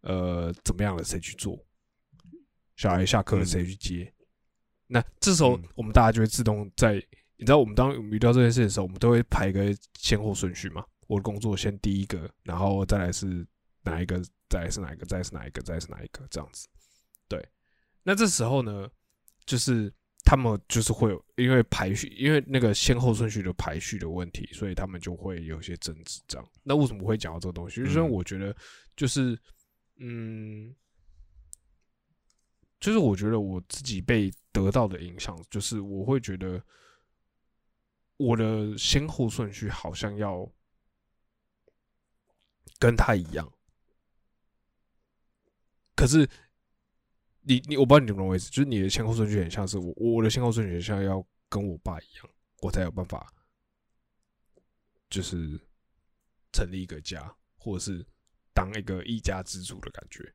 [0.02, 1.58] 呃怎么样了谁去做，
[2.76, 4.12] 小孩下课谁去接，
[4.86, 7.02] 那这时候嗯我们大家就会自动在。
[7.38, 10.84] 你知道我们当遇到这件事的时候，我们都会排一个先后顺序嘛？
[11.08, 13.44] 我的工作先第一个，然后再来是
[13.82, 16.68] 哪一个，再来是哪一个，再来是哪一个，再来是哪一个，这样子。
[17.26, 17.44] 对，
[18.04, 18.88] 那这时候呢，
[19.44, 19.92] 就是
[20.32, 26.22] 他们就是会有因为排序，因为那个先后顺序的排序的问题，所以他们就会有些争执。
[26.26, 27.84] 这样，那为什么会讲到这个东西？
[27.84, 28.56] 就是因为我觉得，
[28.96, 29.38] 就是
[29.96, 30.74] 嗯，
[32.80, 36.64] 就是我觉得我自己被得到的影响，就是我会觉得
[38.16, 40.50] 我的先后顺序好像要
[42.78, 43.52] 跟他一样，
[45.94, 46.26] 可是
[47.42, 52.28] 你你我不知道你懂不懂我意思，就是你的先后顺序很像是我我的先后顺序很像要跟我爸一样，
[52.60, 53.32] 我才有办法
[55.10, 55.58] 就是
[56.52, 58.04] 成立一个家，或者是
[58.54, 60.32] 当一个一家之主的感觉。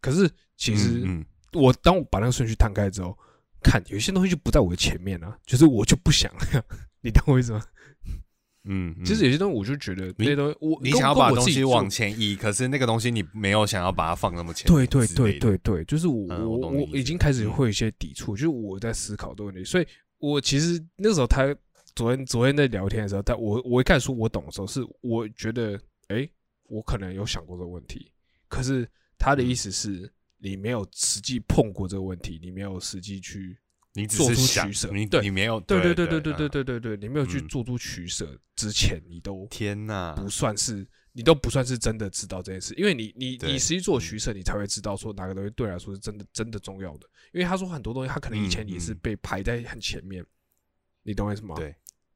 [0.00, 1.04] 可是其实
[1.52, 3.16] 我当我把那个顺序摊开之后，
[3.62, 6.32] 看有些东西就不在我的前面啊，就是我就不想，
[7.02, 7.62] 你懂我意思吗？
[8.66, 9.04] 嗯，嗯。
[9.04, 17.50] 其实有些东西我就觉得那些东西，我你想要把东西往前移，可是那个东西你没有想要把它放那么前对对对对对，就是我、嗯我我已经开始嗯。
[17.50, 19.86] 会有一些抵触，就是我在思考这个问题，所以
[20.18, 21.54] 我其实那时候他
[21.94, 25.74] 昨天昨天在聊天的时候，他我我一开始说我懂的时候，是我觉得
[26.08, 26.30] 哎、诶
[26.68, 28.10] 我可能有想过这个问题，
[28.48, 33.56] 可是他的意思是你没有实际碰过这个问题，你没有实际去
[33.96, 47.08] 你只做出是想取舍你对你没有对对对对对对对嗯对对对，你没有去嗯做出取舍之前，你都天哪，不算是你都不算是真的知道这件事，因为你你你实际做取舍，你才会知道说哪个东西对你来说是真的真的重要的。
[47.32, 50.24] 因为他说很多东西，他可能以前也是被排在很前面，
[51.02, 51.54] 你懂我意思吗？
[51.56, 51.74] 对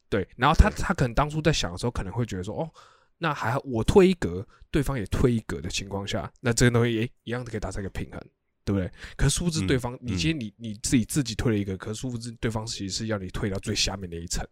[0.08, 2.70] 对，然后他他可能当初在想的时候，可能会觉得说，哦，
[3.18, 8.20] 那还好，我退一格，对方也退一格的情况下，那这个东西也一样的可以达成一个平衡，
[8.70, 8.90] 对不对？
[9.16, 14.46] 可是殊不知嗯对方，你嗯今天你你自己自己退了一个，可是殊不知对方其实是要你退到最下面那一层。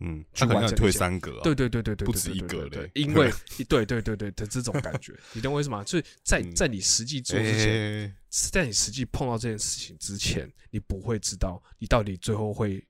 [0.00, 3.30] 嗯，去他可能要退三格啊，对对对对对，不止一格对因为
[3.68, 5.84] 对对对对的这种感觉，你懂我意思吗？
[5.84, 8.14] 所以在嗯在你实际做之前，哎
[8.50, 12.82] 在你实际碰到这件事情之前，你不会知道你到底最后会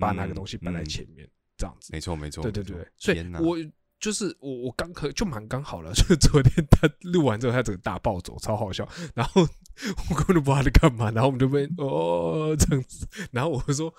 [0.00, 1.90] 把哪个东西摆在前面，这样子。
[1.92, 3.58] 没错没错，对对对，所以我
[4.04, 8.86] 就是我我刚可就蛮刚好了， 就是昨天他录完之后，他整个大暴走，超好笑。
[9.14, 9.40] 然后
[10.10, 13.90] 我根本就不知道他在干嘛，然后我们就被哦这样子，然后我就说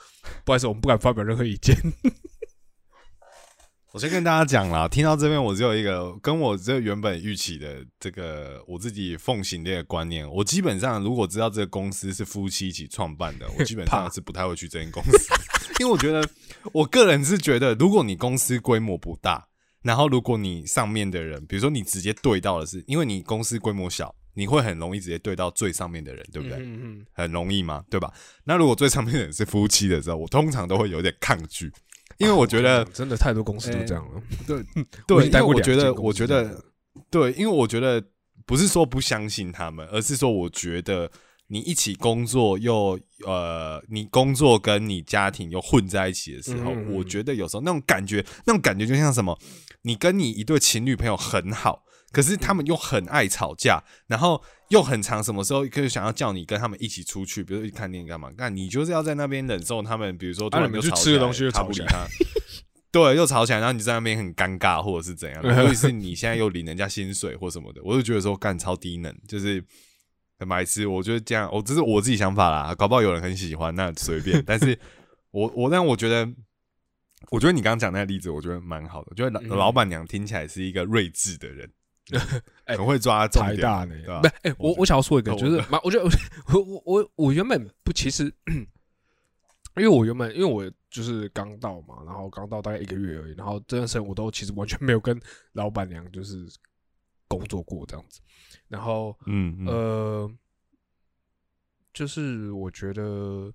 [0.44, 1.76] 不好意思，我们不敢发表任何意见。
[3.94, 15.34] 我先跟大家讲啦，听到这边我只有一个跟我这原本预期的这个我自己奉行的一个观念，我基本上如果知道这个公司是夫妻一起创办的，我基本上是不太会去这间公司，
[15.80, 16.24] 因为我觉得
[16.74, 19.48] 我个人是觉得，如果你公司规模不大，
[19.86, 26.58] 然后如果你上面的人，比如说你直接对到的是，因为你公司规模小，你会很容易直接对到最上面的人，对不对？
[26.58, 28.12] 嗯嗯很容易嘛，对吧？
[28.46, 31.72] 那如果最上面的人是夫妻的时候，我通常都会有点抗拒，
[32.18, 34.22] 因为我觉得， 真的太多公司都这样了。
[34.48, 34.64] 对
[35.06, 36.64] 对，经待过因为我觉得，我觉得，
[37.12, 38.04] 对，因为我觉得
[38.48, 41.12] 不是说不相信他们，而是说我觉得
[41.46, 49.38] 你一起工作又呃，你工作跟你家庭又混在一起的时候，我觉得有时候那种感觉，那种感觉就像什么，
[49.86, 51.84] 你跟你一对情侣朋友很好。
[52.12, 58.32] 可是他们又很爱吵架，然后又很长，什么时候可以想要叫你跟他们一起出去，比如说去看电影干嘛？
[58.38, 62.26] 那你就是要在那边忍受他们，比如说突啊你们然就吵吃个东西就吵起来他不理他，
[62.90, 69.62] 对，又吵起来，然后你在那边很尴尬，或者是怎样， 尤其是你现在又领人家薪水或什么的，我就觉得说干超低能，就是
[70.40, 70.88] 很白痴。
[70.88, 74.42] 我觉得这样，我、这是我自己想法啦，搞不好有人很喜欢，那随便。
[74.48, 74.80] 但是
[75.32, 76.26] 我我但我觉得，
[77.32, 79.08] 我觉得你刚刚讲那个例子，我觉得蛮好的。
[79.12, 81.72] 我觉得老、板娘听起来是一个睿智的人，
[82.66, 84.22] 哎很会抓重点，大呢对吧？
[84.22, 86.06] 不，哎，我我想要说一个，我就是蛮，我觉得
[86.54, 88.26] 我我我我原本不，其实
[89.78, 95.20] 因为我原本因为我就是刚到嘛，然后刚到大概一个月而已，然后这段时间我都其实完全没有跟
[95.54, 96.48] 老板娘就是
[97.28, 98.22] 工作过这样子，
[98.70, 100.32] 然后嗯嗯呃，
[101.94, 103.52] 就是我觉得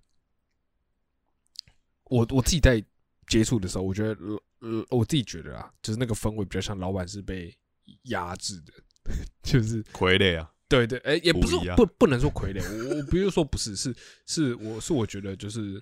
[2.04, 2.84] 我我自己在
[3.30, 4.10] 接触的时候，我觉得
[4.58, 7.56] 呃，我自己觉得啊，就是那个氛围比较像老板是被
[8.02, 8.72] 压制的，
[9.42, 13.94] 就是傀儡啊，对对，哎、也不是不不不能说傀儡， 我我不是说不是，是
[14.26, 15.80] 是我是我觉得就是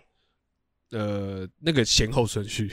[0.91, 2.71] 呃那个先后顺序，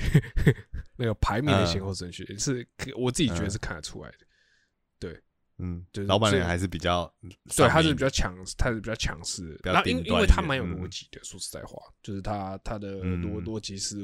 [0.97, 4.17] 那个排名的嗯先后顺序、是可我自己觉得是看得出来的。
[4.99, 5.21] 对。
[5.57, 7.09] 嗯，就是老板人还是比较
[7.55, 10.75] 对，他是比较强，他是比较强势然后因因为他蛮有嗯。
[10.75, 13.21] 逻辑的，说实在话，就是他他的嗯。
[13.21, 14.03] 逻逻辑是，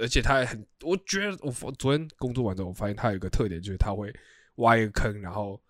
[0.00, 4.12] 而且他也很，我觉得我昨天工作完之后，我发现他有一个特点，就是他会
[4.56, 5.60] 挖一个坑，然后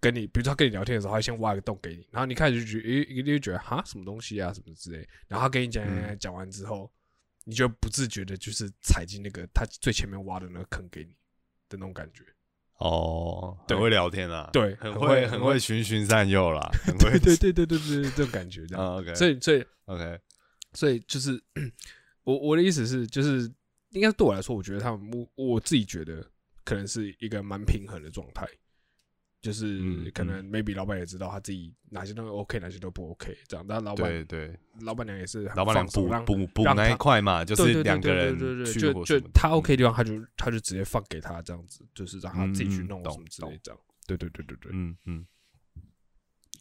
[0.00, 4.98] 跟你，比如说他跟你聊天的时候，他先挖一个洞给你，然后你开始就觉得，诶，你就觉得哈什么东西啊，什么之类，
[5.28, 6.90] 然后他跟你讲嗯讲完之后，
[7.44, 11.10] 你就不自觉的就是踩进那个他最前面挖的那个坑给你
[11.68, 12.24] 的那种感觉。
[12.78, 18.84] 哦，对很会聊天啊，对很很会会很很会会循循善诱啦， 很会对对对对对对，这种感觉这样。
[18.84, 20.20] 啊，OK，所以所以 OK，
[20.72, 21.40] 所以就是
[22.24, 23.50] 我我的意思是，就是
[23.90, 26.26] 应该对我来说，我觉得他们我我自己觉得
[26.64, 28.46] 可能是一个蛮平衡的状态。
[29.40, 33.66] 就是嗯可能 maybe 老板也知道他自己哪些东西 OK，哪些都不 OK，这样。
[33.68, 35.86] 但老板对对，老板娘也是很老板娘
[36.24, 43.78] 补补补那一块嘛，就是两个对人对对对去就就他 OK 的地方，他就他就直接放给他这样子，就是让他自己去弄什么之类这样。
[44.06, 45.26] 对对对对对，嗯嗯，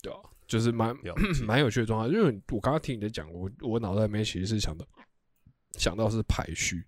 [0.01, 0.93] 对啊，就是蛮
[1.47, 2.13] 蛮有趣的状态。
[2.13, 4.85] 因为我刚刚听你在讲，我我脑袋里面其实是想到
[5.77, 6.85] 想到是排序，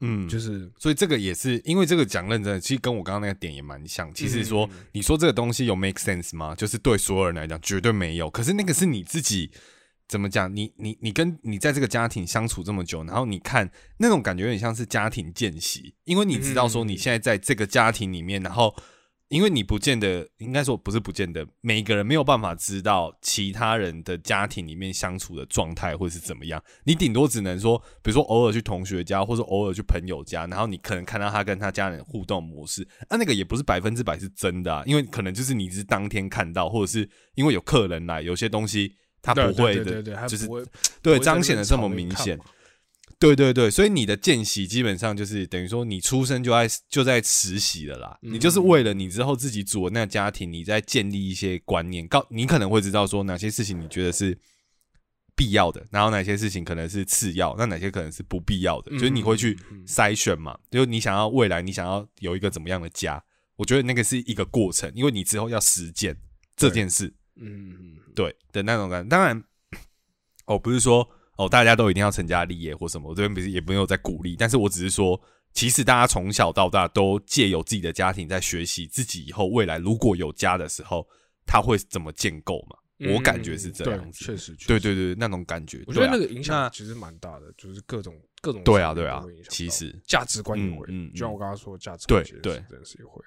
[0.00, 4.12] 嗯，就是所以这个也是因为这个讲认真的，其实跟我刚刚那个点也蛮像。
[4.14, 6.54] 其实说嗯你说这个东西有 make sense 吗？
[6.54, 8.30] 就是对所有人来讲绝对没有。
[8.30, 9.50] 可是那个是你自己
[10.08, 10.54] 怎么讲？
[10.54, 18.74] 你你你跟你在这个家庭相处这么久，然后你看那种感觉有点像是家庭见习，因为你知道说你现在在这个家庭里面，然后。
[19.28, 26.62] 因为你不见得，应该说不是不见得，每个人没有办法知道其他人的家庭里面相处的状态会是怎么样。
[26.84, 40.48] 你顶多只能说，比如说偶尔去同学家，或者偶尔去朋友家，然后你可能看到他跟他家人互动模式，啊，那个也不是百分之百是真的啊，因为可能就是你是当天看到，或者是因为有客人来，有些东西他不会的，就是
[41.02, 42.38] 对彰显的这么明显。
[43.18, 48.34] 对对对，所以你的见习基本上就是等于说你出生就在就在实习了啦，嗯。
[48.34, 54.38] 你就是为了你之后自己组的那个家庭，你在建立一些观念，告你可能会知道说哪些事情你觉得是
[55.34, 63.22] 必要的，然后哪些事情可能是次要，那哪些可能是不必要的，嗯就是你会去筛选嘛，就是你想要未来你想要有一个怎么样的家，
[63.56, 66.16] 我觉得那个是一个过程，因为你之后要实践
[66.54, 67.96] 这件事，嗯。
[68.14, 69.08] 对的那种感觉。
[69.10, 69.44] 当然，
[70.46, 75.20] 哦，不是说哦大家都一定要成家立业或什么，我这边不是也没有在鼓励，但是我只是说，
[75.52, 81.06] 其实大家从小到大都借由自己的家庭在学习自己以后未来如果有家的时候，
[81.46, 82.76] 他会怎么建构嘛。
[82.98, 93.22] 嗯我感觉是这样子，确实，对对对，那种感觉，我觉得那个影响其实蛮大的，就是各种各种对啊对啊其实价值观也会，嗯嗯就像我刚刚说的价值观，其实对是真的是也会。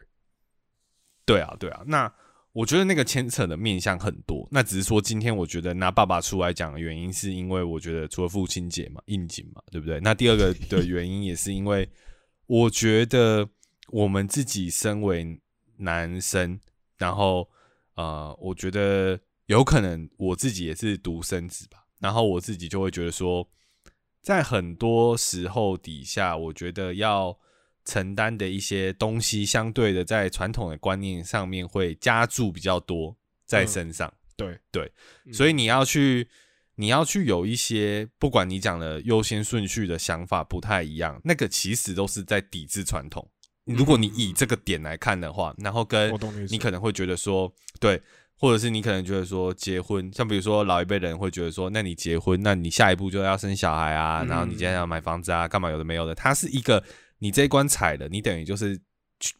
[1.23, 2.11] 对啊，对啊，那
[2.51, 4.47] 我觉得那个牵扯的面向很多。
[4.51, 9.99] 那只是说，今天我觉得拿爸爸出来讲的原因，是因为我觉得除了父亲节嘛，应景嘛，对不对？
[9.99, 11.88] 那第二个的原因也是因为，
[12.47, 13.47] 我觉得
[13.89, 15.39] 我们自己身为
[15.77, 16.59] 男生，
[16.97, 17.47] 然后
[17.95, 23.47] 呃，我觉得有可能我自己也是独生子吧，然后我自己就会觉得说，
[24.21, 27.38] 在很多时候底下，我觉得要
[27.89, 34.60] 承担的一些东西，相对的在传统的观念上面会加注比较多在身上，对。
[34.71, 34.91] 对，
[35.25, 35.34] 嗯。
[35.34, 36.28] 所以你要去。
[36.82, 43.30] 你要去有一些，不管你讲的优先顺序的想法不太一样，那个其实都是在抵制传统。
[43.65, 46.10] 如果你以这个点来看的话，然后跟
[46.49, 48.02] 你可能会觉得说，对，
[48.34, 56.82] 或者是你可能觉得说结婚，像比如说老一辈人会觉得说，那你结婚，那你下一步就要生小孩啊，嗯然后你接下来要买房子啊，干嘛有的没有的，它是一个
[57.19, 58.79] 你这一关踩了，你等于就是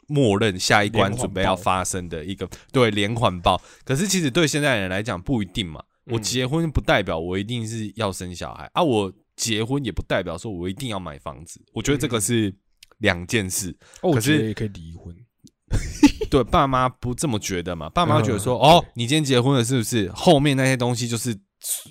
[0.08, 3.62] 默认下一关准备要发生的一个对连环爆。
[3.84, 12.56] 可是其实对现在人来讲不一定嘛，我嗯结婚不代表我一定是要生小孩啊，我结婚也不代表说我一定要买房子，我觉得这个嗯是
[13.00, 13.76] 两件事。
[14.02, 15.16] 哦，可是也可以离婚。
[16.30, 17.90] 对，爸妈不这么觉得嘛？
[17.90, 21.36] 爸妈觉得说，嗯哦，你今天结婚了，是不是后面那些东西就是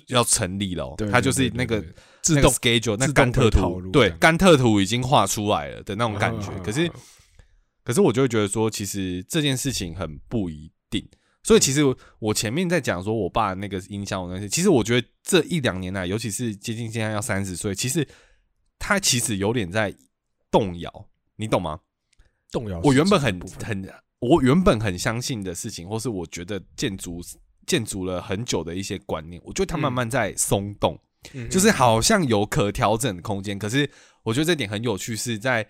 [0.07, 0.95] 要成立了哦？
[0.97, 1.83] 对，它就是那个
[2.21, 6.51] 自动 schedule，那甘特图，对，甘特图已经画出来了的那种感觉。
[6.53, 6.91] 嗯可是，
[7.83, 11.07] 可是我就会觉得说，其实这件事情很不一定。
[11.41, 11.81] 所以其实
[12.19, 18.07] 我前面在讲说我爸那个影响我那些，其实我觉得这一两年来，尤其是接近现在要三十岁，其实
[18.77, 19.95] 他其实有点在
[20.51, 21.79] 动摇，你懂吗？
[22.51, 22.79] 动摇。
[22.83, 27.21] 我原本很很，我原本很相信的事情，或是我觉得建筑
[27.69, 30.99] 建筑了很久的一些观念，我觉得它慢慢在松动，
[31.31, 33.59] 很就是好像有可调整的空间。
[33.59, 33.87] 可是
[34.23, 35.69] 我觉得这点很有趣，是在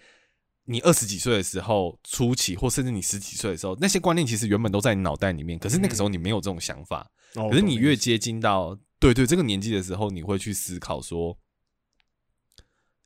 [0.63, 7.11] 你二十几岁的时候初期，或甚至你十几岁的时候，那些观念其实原本都在你脑袋里面，可是那个时候你没有这种想法。
[7.33, 11.37] 可可是你越接近到对对这个年纪的时候，你会去思考说，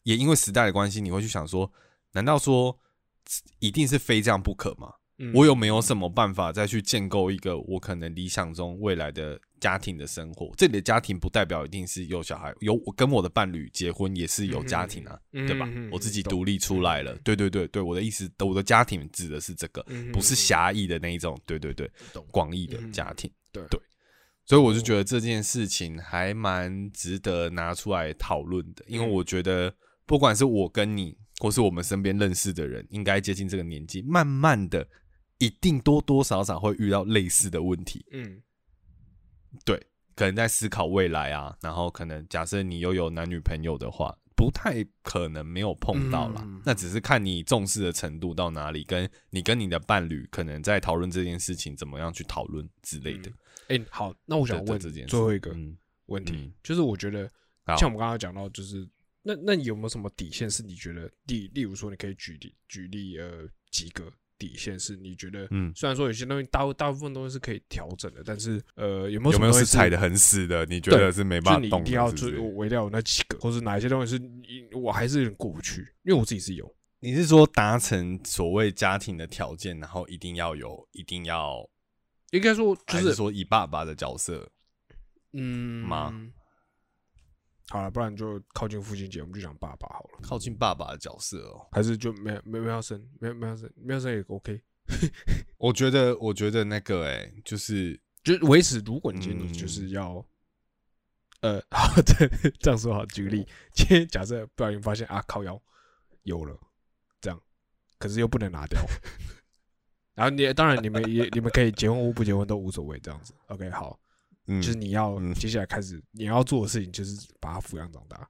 [0.03, 1.71] 也因为时代的关系，你会去想说，
[2.12, 2.77] 难道说
[3.58, 4.93] 一定是非这样不可吗？
[5.19, 10.52] 嗯我有没有什么办法再去建构一个我可能理想中未来的家庭的生活？
[10.58, 15.69] 这里的家庭不代表一定是有小孩，有我跟我的伴侣结婚也是有家庭啊，嗯对吧？
[15.91, 21.89] 我自己独立出来了，对对对对，我的意思，我的家庭指的是这个，嗯不是狭义的那一种，对对对，
[22.32, 23.32] 广义的嗯家庭。
[23.52, 23.80] 对对
[24.45, 29.73] 所以我就觉得这件事情还蛮值得拿出来讨论的，因为嗯我觉得
[30.06, 34.85] 不管是我跟你，或是我们身边认识的人，应该接近这个年纪，慢慢的，
[35.46, 38.06] 一定多多少少会遇到类似的问题。
[38.12, 38.41] 嗯。
[39.65, 39.75] 对，
[40.15, 46.41] 可能在思考未来啊，然后可能假设你又有男女朋友的话，不太可能没有碰到啦。
[46.46, 46.62] 嗯。
[46.65, 53.31] 那只是看你重视的程度到哪里，跟你跟你的伴侣可能在讨论这件事情怎么样去讨论之类的。
[53.67, 55.10] 哎、好，那我想问这件事。
[55.10, 55.77] 最后一个嗯。
[56.08, 56.52] 问题，嗯。
[56.63, 57.29] 就是我觉得
[57.77, 58.87] 像我们刚刚讲到，就是
[59.21, 70.65] 那那你有没有什么底线是你觉得例例如说你可以举例举例呃几个底线是你觉得嗯，虽然说有些东西大大部分东西是可以调整的，但是呃有没有有没有是踩的很死的？
[70.65, 71.69] 你觉得是没办法动的？
[71.69, 81.67] 就你一定要就是我我一定要有那几个，或是哪一些东西是你我还是有点过不去，因为我自己是有，你是说达成所谓家庭的条件，然后一定要有，一定要，
[82.31, 84.50] 应该说就是是说以爸爸的角色？
[85.34, 86.13] 嗯吗？
[87.69, 91.67] 好了，不然就靠近父亲节，我们就讲爸爸好了，靠近爸爸的角色哦。
[91.71, 94.61] 还是就没没没有生，没有没有生，没有生也 OK，
[95.57, 98.79] 我觉得，我觉得那个、欸，就是就是维持。
[98.79, 100.25] 如果你今天你嗯就是要，
[101.41, 105.59] 呃， 好的，这样说好，举个例，今天假设不小心发现啊，靠腰
[106.23, 106.57] 有了，
[107.21, 107.41] 这样，
[107.97, 108.81] 可是又不能拿掉。
[110.15, 113.33] 然后你当然你们也你们可以结婚或不结婚都无所谓，这样子。
[113.47, 113.99] OK，好，
[114.48, 118.27] 嗯，就是你要嗯接下来开始你要做的事情就是把他抚养长大，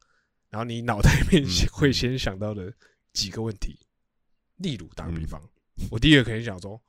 [0.49, 2.71] 然后你脑袋里面会嗯先想到的
[3.13, 3.79] 几个问题，
[4.57, 5.41] 例如打个比嗯方，
[5.89, 6.79] 我第一个肯定想说，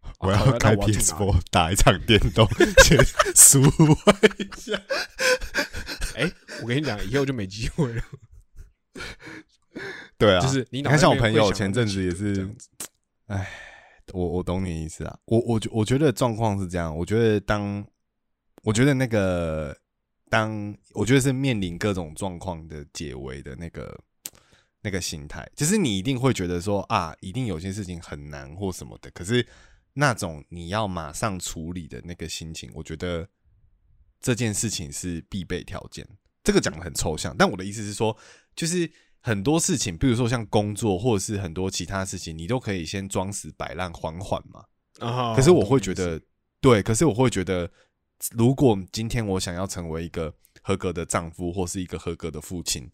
[0.00, 2.48] 啊我要开我要住哪里 PS4 打一场电动，
[2.84, 2.98] 先
[3.34, 4.80] 输一下。
[6.16, 6.32] 哎、
[6.62, 8.02] 我跟你讲，以后就没机会了。
[10.18, 12.68] 对啊，就是你你看，像我朋友前阵子也是几个这样子，
[14.12, 15.16] 我我懂你意思啊。
[15.26, 17.86] 我我觉我觉得状况是这样，我觉得当
[18.62, 19.76] 我觉得那个
[20.28, 23.98] 当我觉得是面临各种状况的解围的那个
[24.82, 29.46] 那个心态，就是你一定会觉得说啊，一定有些事情很难或什么的，可是
[29.94, 33.28] 那种你要马上处理的那个心情，我觉得
[34.20, 36.06] 这件事情是必备条件。
[36.44, 38.16] 这个讲的很抽象，但我的意思是说，
[38.56, 38.90] 就是
[39.20, 44.64] 很多事情，比如说像工作，或者是很多其他事情，你都可以先装死摆烂，缓缓嘛。
[45.00, 46.20] 啊可是我会觉得，
[46.60, 47.70] 对，可是我会觉得，
[48.32, 52.90] 如果今天我想要成为一个合格的丈夫，或是一个合格的父亲，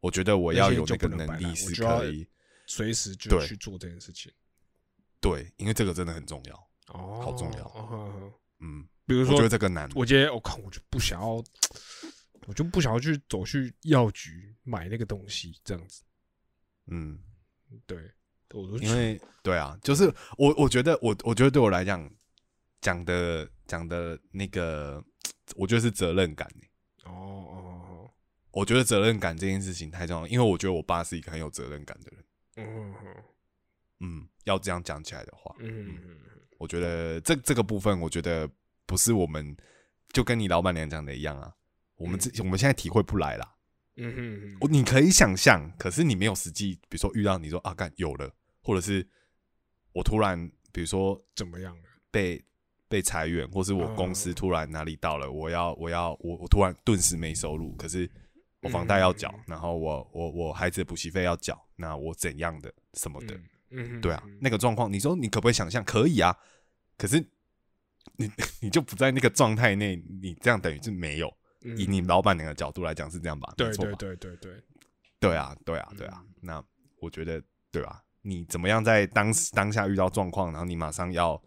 [0.00, 2.26] 我觉得我要有那个能力是可以，
[2.66, 4.32] 随时就去做这件事情。
[5.20, 6.54] 对，因为这个真的很重要。
[6.88, 9.88] 哦，好重要哦嗯，比如说我觉得，这个难。
[9.94, 11.42] 我今天我靠我就不想要，
[12.46, 16.02] 我就不想要去走去药局买那个东西，这样子。
[16.88, 17.18] 嗯，
[17.86, 17.96] 对，
[18.82, 22.10] 因为对啊，就是我我觉得我我觉得对我来讲
[22.82, 25.02] 讲的讲的那个，
[25.56, 26.70] 我觉得是责任感、欸。
[27.04, 27.54] 哦哦
[27.88, 28.10] 哦，
[28.50, 32.24] 我觉得责任感这件事情太重要，因为我觉得我爸是一个很有责任感的人。
[32.56, 33.14] 嗯嗯
[34.00, 35.98] 嗯，要这样讲起来的话，嗯
[36.58, 38.48] 我觉得这这个部分，我觉得
[38.86, 39.56] 不是我们
[40.10, 41.52] 就跟你老板娘讲的一样啊。
[41.96, 43.54] 我们这、我们现在体会不来啦。
[43.96, 49.06] 嗯嗯我你可以想象，可是你没有实际，比如说遇到你说啊，干有了，或者是
[49.92, 51.82] 我突然比如说怎么样了？
[52.10, 52.44] 被
[52.88, 58.10] 被裁员，或是我公司突然哪里到了，我要我要我我突然顿时没收入，可是
[58.62, 63.38] 我房贷要缴，然后我我我孩子的补习费要缴，那我怎样的什么的，
[63.70, 65.82] 嗯对啊，那个状况，你说你可不可以想象？
[65.84, 66.36] 可以啊，
[66.96, 67.18] 可是
[68.16, 68.30] 你
[68.60, 71.32] 你就不在那个状态内，你这样等于是没有。
[71.78, 73.50] 以你老板娘的角度来讲是这样吧？
[73.52, 73.94] 嗯对对？
[73.94, 74.52] 对对对，
[75.18, 76.20] 对啊，对啊，对啊。
[76.22, 76.64] 嗯那
[77.00, 81.42] 我觉得，对啊，你怎么样在当时当下遇到状况，然后你马上要，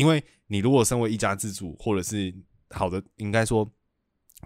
[0.00, 2.34] 因为你如果身为一家之主，或者是
[2.70, 3.70] 好的，应该说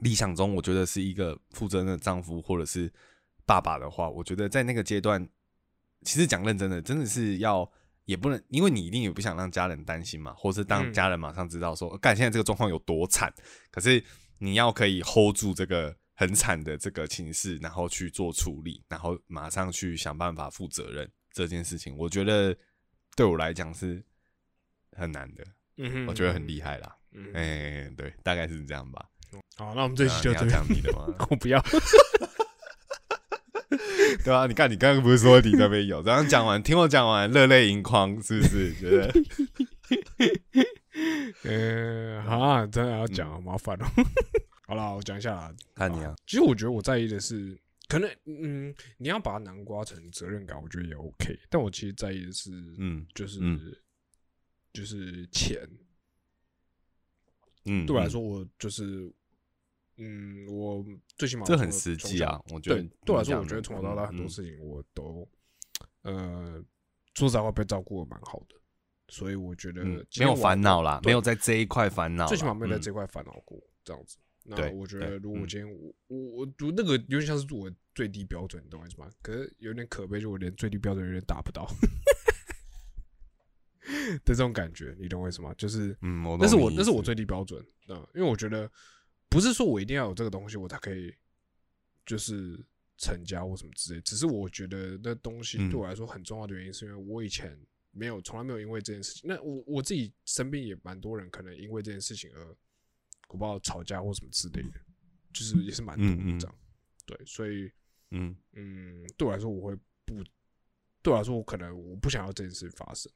[0.01, 2.93] 理想中，我觉得是一个负责任的丈夫或者是
[3.47, 5.29] 爸爸的话，我觉得在那个阶段，
[6.03, 7.71] 其实讲认真的，真的是要。
[8.07, 13.33] 也不能，因为你一定也不想让家人担心嘛，或是当嗯家人马上知道说，干、现在这个状况有多惨，
[13.71, 14.05] 可是
[14.37, 22.55] 你要可以 hold 住这个很惨的这个情势，然后去做处理，然后马上去想办法负责任这件事情，我觉得
[23.17, 24.05] 对我来讲是
[24.97, 25.45] 很难的，
[25.79, 26.97] 嗯我觉得很厉害啦。
[27.13, 29.05] 嗯哎、对，大概是这样吧。
[29.57, 30.67] 好，那我们这期就这样讲。
[30.69, 31.07] 你的吗？
[31.31, 31.63] 我不要。
[34.25, 38.73] 对啊，你看你刚刚不是说你那边有，这样讲完，听我讲完，热泪盈眶，是不是？
[38.75, 39.13] 觉得
[41.45, 43.87] 呃，啊，真的要讲，好麻烦哦。
[44.67, 45.53] 好了，我讲一下啦。
[45.75, 47.57] 看你啊，其实我觉得我在意的是，
[47.89, 51.39] 可能嗯，你要把它南瓜成责任感，我觉得也 OK。
[51.51, 53.61] 但我其实在意的是，嗯就是嗯
[54.75, 55.67] 就是钱。
[57.65, 59.11] 嗯，嗯对我来说，我就是
[59.97, 60.85] 嗯，我
[61.17, 65.27] 最起码这很实际啊，我觉得对，对我来说，我觉得从小到大很多嗯事情我都，
[66.03, 66.63] 呃，
[67.15, 68.57] 说实在话被照顾的蛮好的，
[69.09, 74.19] 所以我觉得没有烦恼啦，没有在这一块烦恼，最起码没有在嗯这块烦恼过，这样子。
[74.47, 79.09] 那我觉得，如果今天我我我读那个有点像是我最低标准，你懂我意思吗？
[79.23, 81.67] 可是有点可悲，就我连最低标准有点达不到
[84.25, 85.55] 的这种感觉，你懂我意思吗？
[85.59, 88.71] 就是嗯，我那是我那是我最低标准，嗯，因为我觉得
[89.29, 91.15] 不是说我一定要有这个东西我才可以
[92.07, 92.59] 就是
[92.97, 95.71] 成家或什么之类，只是我觉得那东西嗯。
[95.71, 97.59] 对我来说很重要的原因，是因为我以前
[97.91, 102.47] 没有从来没有因为这件事情，那我我自己身边也蛮多人可能因为这件事情而
[103.29, 104.81] 我不知道吵架或什么之类的，
[105.33, 106.39] 就是也是蛮多的嗯嗯。
[106.39, 106.57] 这样，
[107.05, 107.71] 对，所以
[108.11, 108.35] 嗯。
[108.53, 110.23] 嗯，对我来说我会不，
[111.03, 113.11] 对我来说我可能我不想要这件事发生，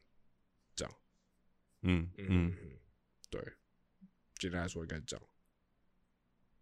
[0.87, 2.55] 嗯嗯嗯嗯，
[3.31, 3.41] 对，
[4.39, 5.26] 简单来说应该是这样。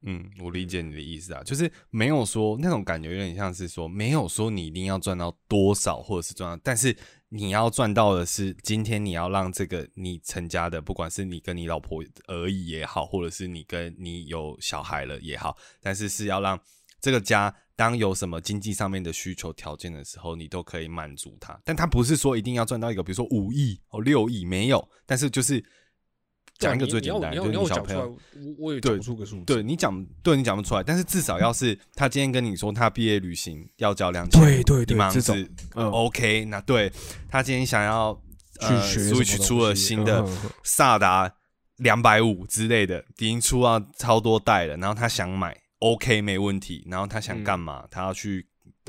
[0.03, 6.97] 嗯，我理解你的意思啊，就是没有说那种感觉，有点像是说没有说你一定要赚到多少，或者是赚到，但是
[7.31, 16.61] 你要赚到的是今天你要让这个你成家的，不管是你跟你老婆而已也好，或者是你跟你有小孩了也好，但是是要让
[17.01, 21.61] 这个家当有什么经济上面的需求条件的时候，你都可以满足他。
[21.63, 25.63] 但他不是说一定要赚到一个，比如说五亿哦六亿，没有，但是就是
[26.59, 28.19] 讲一个最简单，就是你讲出来，小朋友。
[28.35, 29.45] 我我也对讲不出个数字。
[29.45, 36.47] 对你讲，对你讲不出来，但是至少要是他今天跟你说他毕业旅行要交两千，对对对这种是嗯 OK。
[36.47, 36.91] 那对
[37.29, 38.19] 他今天想要
[38.61, 40.27] 去呃学什么 Switch 出了新的
[40.63, 41.31] 萨达
[41.77, 45.55] 两百五之类的，已经出到超多代了，然后他想买
[45.93, 48.47] OK 没问题，然后他想干嘛，他要去，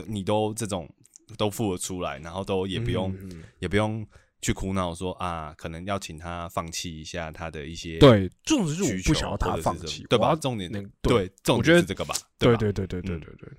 [0.08, 0.90] 你都这种
[1.38, 3.16] 都付得出来，然后都也不用、
[3.60, 4.06] 也不用
[4.42, 10.36] 去苦恼说啊，可能要请他放弃一下他的一些对，这种是我不想要他放弃，对吧？
[10.36, 10.72] 重点
[11.02, 12.14] 对，重我觉得点是这个吧？
[12.14, 13.20] 吧对对对对对嗯。
[13.20, 13.50] 对对，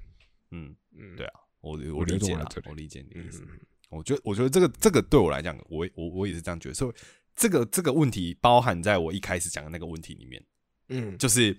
[0.50, 3.42] 嗯，嗯，对啊，我我理解了我理解你的意思。
[3.42, 3.60] 嗯，
[3.90, 6.94] 我觉得，我觉得这个这个对我来讲，我我我也是这样觉得，所以
[7.36, 10.42] 这个这个问题包含在我一开始讲的那个问题里面，
[10.88, 11.56] 嗯，就是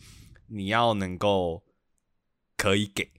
[0.47, 1.63] 你要能够
[2.59, 3.09] 可以给，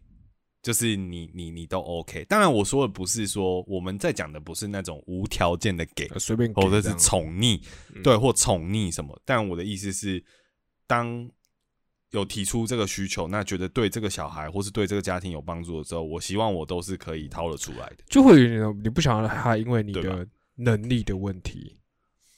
[0.63, 2.27] 就是你你你都 OK。
[2.27, 7.59] 当然，我说的不是说我们在讲的不是那种无条件的给，呃随便给或者是宠溺，
[7.95, 9.19] 嗯对，或宠溺什么。
[9.25, 10.23] 但我的意思是，
[10.87, 11.27] 当
[12.11, 18.05] 有提出这个需求，那觉得对这个小孩或是对这个家庭有帮助的时候，我希望我都是可以掏得出来的。
[18.11, 21.80] 就会有点你不想让他因为你的能力的问题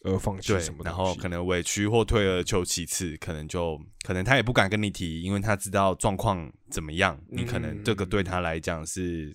[0.04, 9.34] 而放弃什么，然后可能委屈或退而求其次，可能就可能他也不敢跟你提，因为他知道状况怎么样，你可能这个对他来讲是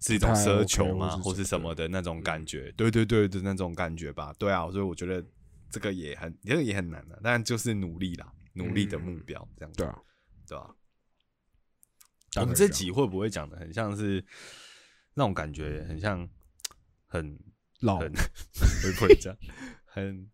[0.00, 2.70] 是一种奢求嘛，或是或是什什么么的那种感觉。
[2.72, 4.32] 对对对的那种感觉吧。
[4.38, 5.24] 对啊，所以我觉得
[5.70, 9.98] 这个也很这个也很难的、但就是努力啦，努力的目标这样子，对啊，
[10.46, 10.74] 对吧、
[12.42, 14.22] 我们这集会不会讲的很像是
[15.14, 16.28] 那种感觉，很像
[17.06, 17.38] 很
[17.80, 18.12] 老很
[18.82, 19.38] 会不会这样，
[19.94, 20.28] 很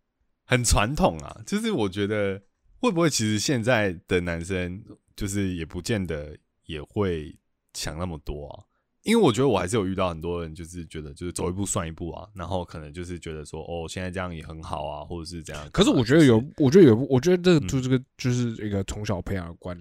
[0.45, 1.41] 很传统啊。
[1.45, 2.41] 就是我觉得
[2.79, 4.83] 会不会其实现在的男生
[5.15, 6.35] 就是也不见得
[6.65, 7.37] 也会
[7.73, 8.65] 想那么多啊。
[9.03, 15.69] 因为我觉得我还是有遇到很多人，就是觉得就是走一步算一步啊，然后可能就是觉得说哦，现在这样也很好啊，或者是这样。
[15.71, 19.75] 可是我觉得有，我觉得有，我觉得这个就这个就是一个从小培养观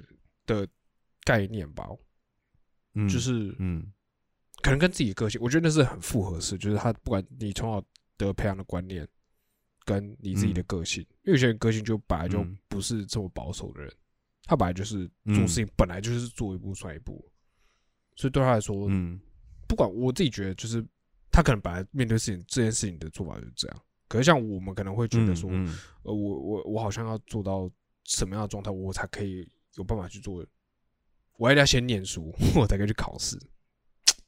[0.46, 0.66] 的
[1.22, 1.86] 概念吧，
[2.94, 3.92] 嗯，就是嗯
[4.62, 7.84] 可能跟自己的个性，我觉得那是很复合式，就是他不管你从小
[8.16, 9.06] 得培养的观念，
[9.84, 12.58] 跟你自己的个性，因为有些人个性就本来就嗯。
[12.68, 13.92] 不是这么保守的人，
[14.44, 15.48] 他本来就是做嗯。
[15.48, 17.24] 事情本来就是做一步算一步，
[18.16, 19.20] 所以对他来说，嗯。
[19.66, 20.84] 不管我自己觉得，就是
[21.30, 25.66] 他可能本来面对事情这件事情的做法就是这样，可是像我们可能会觉得说，嗯。
[26.02, 27.70] 呃，我我我好像要做到
[28.04, 30.44] 什么样的状态，我才可以有办法去做。
[31.36, 33.38] 我一定要先念书，我才可以去考试。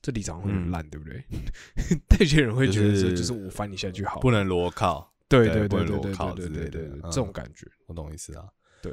[0.00, 1.22] 这立场会很烂，对不对？
[2.08, 5.98] 但有些人会觉得说，嗯就是我翻你下去好，不能裸考，对对对对
[6.34, 8.44] 对对对这种感觉，我懂意思啊。
[8.82, 8.92] 对，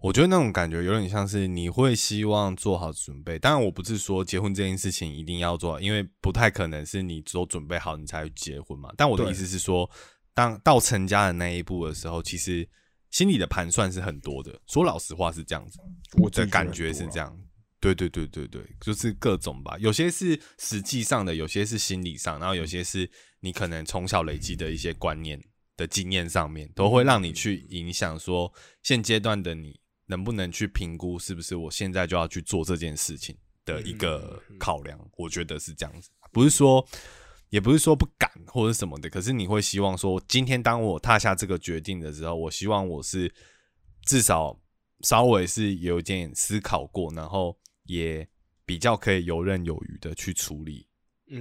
[0.00, 8.92] 我觉得那种感觉有点像是你会希望做好准备，当然我不是说结婚这件事情一定要做，因为不太可能是你都准备好你才去结婚嘛。
[8.96, 9.88] 但我的意思是说，
[10.34, 12.68] 当到成家的那一步的时候，其实
[13.10, 14.60] 心里的盘算是很多的。
[14.66, 15.78] 说老实话是这样子，
[16.18, 17.06] 我的感觉是。
[17.06, 17.38] 这样。
[17.78, 23.08] 对对对对对，就是各种吧，有些是实际上的，有些是心理上，然后有些是
[23.40, 25.40] 你可能从小累积的一些观念
[25.76, 28.52] 的经验上面，都会让你去影响说
[28.82, 34.98] 现阶段的你能不能去评估是不是我现在就要去做这件事情的一个考量。
[35.16, 36.86] 我觉得是这样子，不是说
[37.50, 43.32] 也不是说不敢或者什么的，可是你会希望说，今天当我踏下这个决定的时候，我希望我是
[44.04, 44.58] 至少
[45.02, 48.26] 稍微是有一点思考过，然后也
[48.64, 50.85] 比较可以游刃有余的去处理，嗯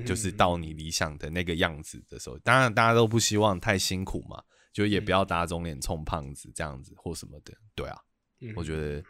[0.05, 2.37] 就是到你理想的那个样子的时候。
[2.39, 7.53] 当然，大家都不希望太辛苦嘛，就也不要打肿脸充胖子这样子或什么的。
[7.75, 7.97] 对啊，
[8.41, 9.03] 嗯我觉得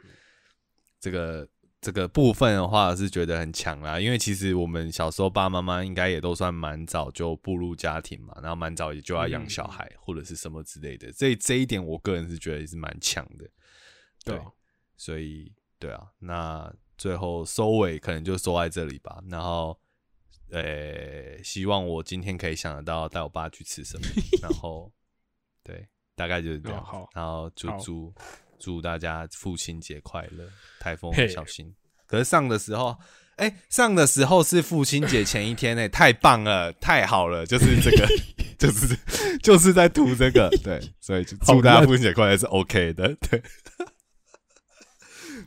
[0.99, 1.47] 这个
[1.79, 13.49] 这个部分的话是觉得很强啦，因为其实我们小时候爸爸妈妈应该也都算蛮早就步入家庭嘛，然后蛮早也就要养小孩或者是什么之类的，这这一点我个人是觉得也是蛮强的，
[14.25, 14.41] 对，
[14.97, 19.79] 所以对啊，那最后收尾可能就收在这里吧，然后。
[20.55, 24.07] 呃，希望我今天可以想得到带我爸去吃什么，
[24.41, 24.89] 然后
[25.63, 25.85] 对，
[26.15, 26.81] 大概就是这样。
[26.81, 28.13] 好，然后就祝
[28.57, 30.49] 祝大家父亲节快乐，
[30.79, 31.75] 台风小心。
[32.07, 32.97] 可是上的时候，
[33.35, 38.07] 哎，上的时候是父亲节前一天呢，太棒了，太好了，就是这个，
[38.57, 38.97] 就是
[39.39, 43.43] 就是在图这个，对，所以就祝大家父亲节快乐是 OK 的，对。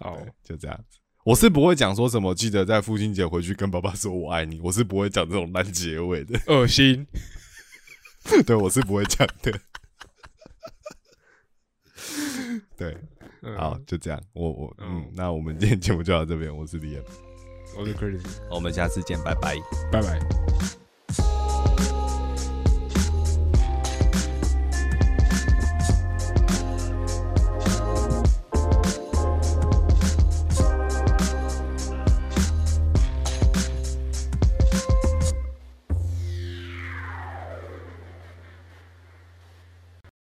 [0.01, 0.98] 好，就这样子。
[1.29, 4.59] 我是不会讲说什么，记得在父亲节回去跟爸爸说我爱你。
[4.63, 7.07] 我是不会讲这种烂结尾的， 恶心。
[8.47, 9.61] 对，我是不会讲的。
[12.79, 12.97] 对，
[13.59, 14.19] 好，就这样。
[14.33, 16.55] 我我嗯，那我们今天节目就到这边。
[16.55, 17.05] 我是李 M，，
[17.77, 19.57] 我是 Chris，我们下次见，拜拜，
[19.93, 20.78] 拜拜。